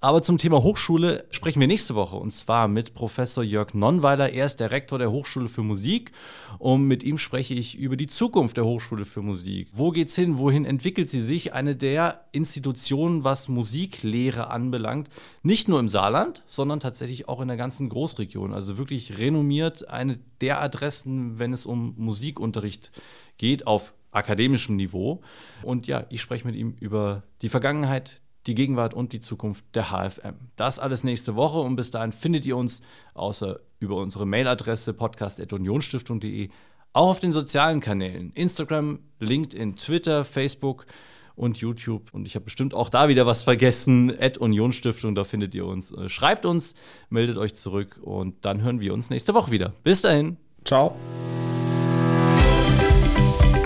Aber 0.04 0.24
zum 0.24 0.40
Thema 0.40 0.64
Hochschule 0.64 1.26
sprechen 1.30 1.60
wir 1.60 1.68
nächste 1.68 1.94
Woche 1.94 2.16
und 2.16 2.32
zwar 2.32 2.68
mit 2.68 2.96
Professor 2.96 3.44
Jörg 3.44 3.76
Nonnweiler. 3.76 4.32
Er 4.32 4.48
ist 4.48 4.60
der 4.60 4.72
Rektor 4.72 4.98
der 4.98 5.12
Hochschule 5.12 5.48
für 5.48 5.62
Musik 5.62 6.12
und 6.58 6.88
mit 6.88 7.04
ihm 7.04 7.20
spreche 7.20 7.54
ich 7.54 7.78
über 7.78 7.96
die 7.96 8.08
Zukunft 8.08 8.58
der 8.58 8.66
Hochschule 8.66 9.06
für 9.06 9.22
Musik. 9.22 9.70
Wo 9.72 9.92
geht's 9.92 10.16
hin? 10.16 10.40
Wohin 10.40 10.66
entwickelt 10.66 11.08
sie 11.08 11.22
sich? 11.22 11.54
Eine 11.54 11.76
der 11.76 12.26
Institutionen, 12.32 13.24
was 13.24 13.48
Musiklehre 13.48 14.50
anbelangt, 14.50 15.08
nicht 15.44 15.68
nur 15.68 15.80
im 15.80 15.88
Saarland, 15.88 16.42
sondern 16.48 16.80
tatsächlich 16.80 17.30
auch 17.30 17.40
in 17.40 17.48
der 17.48 17.58
ganzen 17.58 17.88
Großregion. 17.88 18.56
Also 18.56 18.80
wirklich 18.80 19.20
renommiert, 19.20 19.88
eine 19.88 20.18
der 20.42 20.64
Adressen, 20.64 21.38
wenn 21.38 21.54
es 21.54 21.68
um 21.68 21.94
Musikunterricht 21.96 22.90
geht 23.38 23.68
auf 23.68 23.94
akademischem 24.10 24.78
Niveau. 24.78 25.22
Und 25.62 25.86
ja, 25.86 26.08
ich 26.10 26.22
spreche 26.22 26.48
mit 26.48 26.56
ihm 26.56 26.76
über 26.80 27.22
die 27.44 27.50
Vergangenheit, 27.50 28.24
die 28.47 28.56
Gegenwart 28.56 28.93
und 28.93 29.13
die 29.13 29.19
Zukunft 29.19 29.65
der 29.75 29.91
HFM. 29.91 30.36
Das 30.56 30.80
alles 30.80 31.04
nächste 31.04 31.36
Woche 31.36 31.60
und 31.60 31.75
bis 31.75 31.91
dahin 31.91 32.12
findet 32.12 32.45
ihr 32.45 32.58
uns 32.58 32.82
außer 33.13 33.60
über 33.80 33.97
unsere 33.97 34.25
Mailadresse 34.25 34.93
podcast.unionstiftung.de 34.93 36.49
auch 36.93 37.10
auf 37.10 37.19
den 37.19 37.32
sozialen 37.32 37.80
Kanälen 37.80 38.32
Instagram, 38.34 38.99
LinkedIn, 39.19 39.75
Twitter, 39.77 40.25
Facebook 40.25 40.86
und 41.36 41.57
YouTube. 41.57 42.13
Und 42.13 42.26
ich 42.26 42.36
habe 42.36 42.45
bestimmt 42.45 42.74
auch 42.74 42.89
da 42.89 43.07
wieder 43.07 43.26
was 43.26 43.43
vergessen. 43.43 44.11
At 44.20 44.38
da 44.38 45.24
findet 45.24 45.55
ihr 45.55 45.66
uns. 45.66 45.91
Äh, 45.91 46.09
schreibt 46.09 46.45
uns, 46.45 46.76
meldet 47.09 47.38
euch 47.38 47.53
zurück 47.53 47.99
und 48.01 48.43
dann 48.45 48.61
hören 48.61 48.82
wir 48.82 48.93
uns 48.93 49.09
nächste 49.09 49.34
Woche 49.34 49.51
wieder. 49.51 49.74
Bis 49.84 50.01
dahin. 50.01 50.38
Ciao. 50.66 50.95